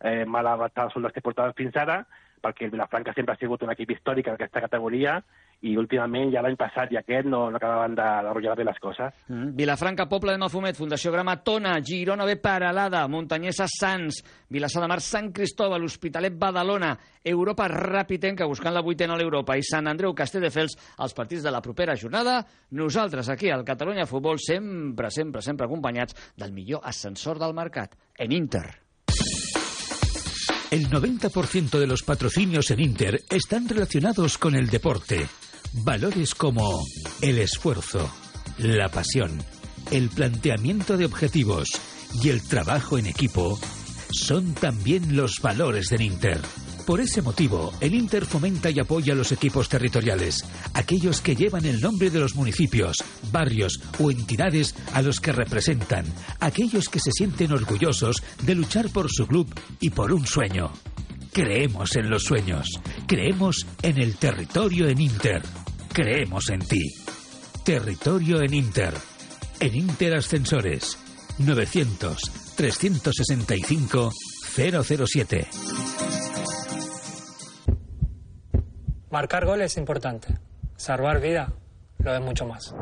eh, 0.00 0.24
mala 0.24 0.56
batalla 0.60 0.92
soldats 0.94 1.16
que 1.16 1.24
portaven 1.24 1.56
fins 1.58 1.76
ara, 1.84 2.00
perquè 2.42 2.66
el 2.66 2.74
Vilafranca 2.74 3.14
sempre 3.16 3.34
ha 3.34 3.40
sigut 3.40 3.62
un 3.62 3.72
equip 3.74 3.94
històric 3.94 4.28
en 4.28 4.36
aquesta 4.36 4.62
categoria 4.64 5.18
i 5.60 5.74
últimament 5.76 6.30
ja 6.32 6.40
l'any 6.40 6.56
passat 6.56 6.92
i 6.94 6.96
aquest 6.96 7.26
no, 7.28 7.42
no 7.52 7.58
acabaven 7.58 7.94
de, 7.98 8.06
de 8.24 8.32
rotllar 8.32 8.56
bé 8.56 8.64
les 8.64 8.80
coses. 8.80 9.12
Mm. 9.28 9.52
Vilafranca, 9.58 10.06
Poble 10.08 10.32
de 10.32 10.40
Mafumet, 10.40 10.78
Fundació 10.78 11.12
Grama 11.12 11.36
Tona, 11.44 11.74
Girona 11.84 12.24
B 12.28 12.38
Paralada, 12.40 13.04
Muntanyesa 13.12 13.68
Sants, 13.68 14.22
Vilassar 14.48 14.82
de 14.84 14.88
Mar 14.88 15.00
Sant 15.04 15.30
Cristóbal, 15.36 15.84
Hospitalet 15.84 16.38
Badalona, 16.40 16.94
Europa 17.22 17.68
Rapitenca 17.68 18.48
buscant 18.48 18.74
la 18.74 18.84
vuitena 18.84 19.14
a 19.14 19.20
l'Europa 19.20 19.58
i 19.60 19.64
Sant 19.66 19.90
Andreu 19.90 20.16
Castelldefels 20.16 20.78
els 21.04 21.16
partits 21.16 21.44
de 21.44 21.52
la 21.52 21.60
propera 21.64 21.96
jornada. 21.96 22.40
Nosaltres 22.80 23.28
aquí 23.28 23.52
al 23.52 23.66
Catalunya 23.68 24.08
Futbol 24.08 24.40
sempre, 24.40 25.12
sempre, 25.12 25.44
sempre 25.44 25.68
acompanyats 25.68 26.32
del 26.40 26.56
millor 26.56 26.88
ascensor 26.88 27.38
del 27.38 27.54
mercat, 27.54 27.98
en 28.16 28.32
Inter. 28.32 28.89
El 30.70 30.88
90% 30.88 31.80
de 31.80 31.86
los 31.88 32.04
patrocinios 32.04 32.70
en 32.70 32.78
Inter 32.78 33.24
están 33.28 33.68
relacionados 33.68 34.38
con 34.38 34.54
el 34.54 34.68
deporte. 34.68 35.26
Valores 35.72 36.36
como 36.36 36.84
el 37.20 37.38
esfuerzo, 37.38 38.08
la 38.58 38.88
pasión, 38.88 39.42
el 39.90 40.08
planteamiento 40.10 40.96
de 40.96 41.06
objetivos 41.06 41.68
y 42.22 42.28
el 42.28 42.42
trabajo 42.42 42.98
en 42.98 43.06
equipo 43.06 43.58
son 44.12 44.54
también 44.54 45.16
los 45.16 45.40
valores 45.42 45.88
del 45.88 46.02
Inter. 46.02 46.40
Por 46.90 47.00
ese 47.00 47.22
motivo, 47.22 47.72
el 47.80 47.94
Inter 47.94 48.26
fomenta 48.26 48.68
y 48.68 48.80
apoya 48.80 49.12
a 49.12 49.16
los 49.16 49.30
equipos 49.30 49.68
territoriales, 49.68 50.44
aquellos 50.74 51.20
que 51.20 51.36
llevan 51.36 51.64
el 51.64 51.80
nombre 51.80 52.10
de 52.10 52.18
los 52.18 52.34
municipios, 52.34 52.96
barrios 53.30 53.80
o 54.00 54.10
entidades 54.10 54.74
a 54.92 55.00
los 55.00 55.20
que 55.20 55.30
representan, 55.30 56.04
aquellos 56.40 56.88
que 56.88 56.98
se 56.98 57.12
sienten 57.12 57.52
orgullosos 57.52 58.24
de 58.42 58.56
luchar 58.56 58.90
por 58.90 59.08
su 59.08 59.28
club 59.28 59.46
y 59.78 59.90
por 59.90 60.12
un 60.12 60.26
sueño. 60.26 60.72
Creemos 61.32 61.94
en 61.94 62.10
los 62.10 62.24
sueños, 62.24 62.66
creemos 63.06 63.68
en 63.82 64.02
el 64.02 64.16
territorio 64.16 64.88
en 64.88 65.00
Inter, 65.00 65.42
creemos 65.92 66.50
en 66.50 66.58
ti. 66.58 66.82
Territorio 67.64 68.42
en 68.42 68.52
Inter. 68.52 68.94
En 69.60 69.76
Inter 69.76 70.14
Ascensores. 70.14 70.98
900 71.38 72.20
365 72.56 74.10
007. 74.56 75.46
Marcar 79.20 79.44
gol 79.44 79.60
es 79.60 79.76
importante. 79.76 80.28
Salvar 80.76 81.20
vida 81.20 81.52
lo 81.98 82.14
es 82.14 82.22
mucho 82.22 82.46
más. 82.46 82.74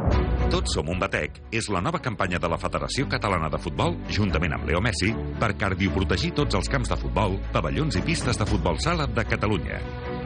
Tots 0.52 0.76
som 0.76 0.86
un 0.86 1.00
batec 1.02 1.40
és 1.50 1.66
la 1.66 1.80
nova 1.82 1.98
campanya 1.98 2.38
de 2.38 2.46
la 2.46 2.58
Federació 2.62 3.08
Catalana 3.10 3.48
de 3.50 3.58
Futbol, 3.58 3.96
juntament 4.14 4.54
amb 4.54 4.68
Leo 4.68 4.78
Messi, 4.78 5.10
per 5.40 5.56
cardioprotegir 5.58 6.30
tots 6.38 6.54
els 6.54 6.70
camps 6.70 6.92
de 6.92 6.98
futbol, 7.00 7.34
pavellons 7.50 7.98
i 7.98 8.04
pistes 8.06 8.38
de 8.38 8.46
futbol 8.46 8.78
sala 8.78 9.08
de 9.10 9.24
Catalunya. 9.26 9.80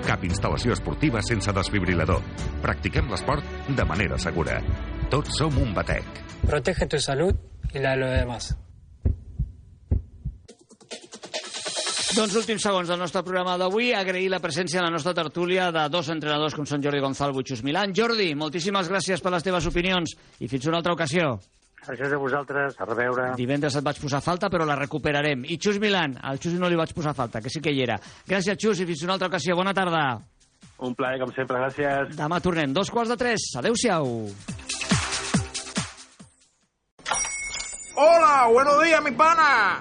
Cap 0.04 0.26
instal·lació 0.28 0.76
esportiva 0.76 1.24
sense 1.24 1.56
desfibrilador. 1.56 2.20
Practiquem 2.60 3.08
l'esport 3.08 3.72
de 3.72 3.88
manera 3.88 4.20
segura. 4.20 4.60
Tots 5.08 5.40
som 5.40 5.56
un 5.64 5.72
batec. 5.72 6.04
Protege 6.44 6.92
tu 6.92 7.00
salud 7.00 7.32
y 7.72 7.78
la 7.78 7.96
de 7.96 8.04
los 8.04 8.18
demás. 8.20 8.52
Doncs 12.12 12.34
últims 12.36 12.60
segons 12.60 12.90
del 12.92 12.98
nostre 13.00 13.22
programa 13.24 13.54
d'avui, 13.56 13.86
agrair 13.96 14.28
la 14.28 14.38
presència 14.42 14.82
en 14.82 14.84
la 14.84 14.92
nostra 14.92 15.14
tertúlia 15.16 15.70
de 15.72 15.86
dos 15.88 16.10
entrenadors 16.12 16.52
com 16.52 16.66
són 16.68 16.82
Jordi 16.84 17.00
Gonzalvo 17.00 17.40
i 17.40 17.46
Xus 17.48 17.62
Milan. 17.64 17.94
Jordi, 17.96 18.34
moltíssimes 18.36 18.90
gràcies 18.92 19.22
per 19.24 19.32
les 19.32 19.46
teves 19.46 19.64
opinions 19.70 20.12
i 20.38 20.48
fins 20.50 20.66
una 20.68 20.82
altra 20.82 20.92
ocasió. 20.92 21.38
Gràcies 21.86 22.12
a 22.12 22.18
vosaltres, 22.20 22.76
a 22.76 22.86
reveure. 22.90 23.30
Divendres 23.40 23.78
et 23.80 23.86
vaig 23.86 23.96
posar 24.02 24.20
falta, 24.20 24.50
però 24.52 24.66
la 24.68 24.76
recuperarem. 24.76 25.46
I 25.48 25.56
Xus 25.56 25.80
Milan, 25.80 26.18
al 26.20 26.36
Xus 26.42 26.58
no 26.60 26.68
li 26.68 26.76
vaig 26.78 26.92
posar 26.92 27.14
falta, 27.16 27.40
que 27.40 27.50
sí 27.50 27.64
que 27.64 27.72
hi 27.72 27.80
era. 27.86 27.96
Gràcies, 28.28 28.60
Xus, 28.60 28.82
i 28.84 28.88
fins 28.90 29.06
una 29.08 29.16
altra 29.16 29.30
ocasió. 29.32 29.56
Bona 29.56 29.72
tarda. 29.72 30.02
Un 30.84 30.92
plaer, 30.98 31.16
com 31.22 31.32
sempre, 31.32 31.62
gràcies. 31.64 32.12
Demà 32.18 32.42
tornem, 32.44 32.76
dos 32.76 32.92
quarts 32.92 33.14
de 33.14 33.16
tres. 33.16 33.48
Adéu-siau. 33.56 34.28
Hola, 37.96 38.34
buenos 38.52 38.84
días, 38.84 39.02
mi 39.02 39.16
pana. 39.16 39.80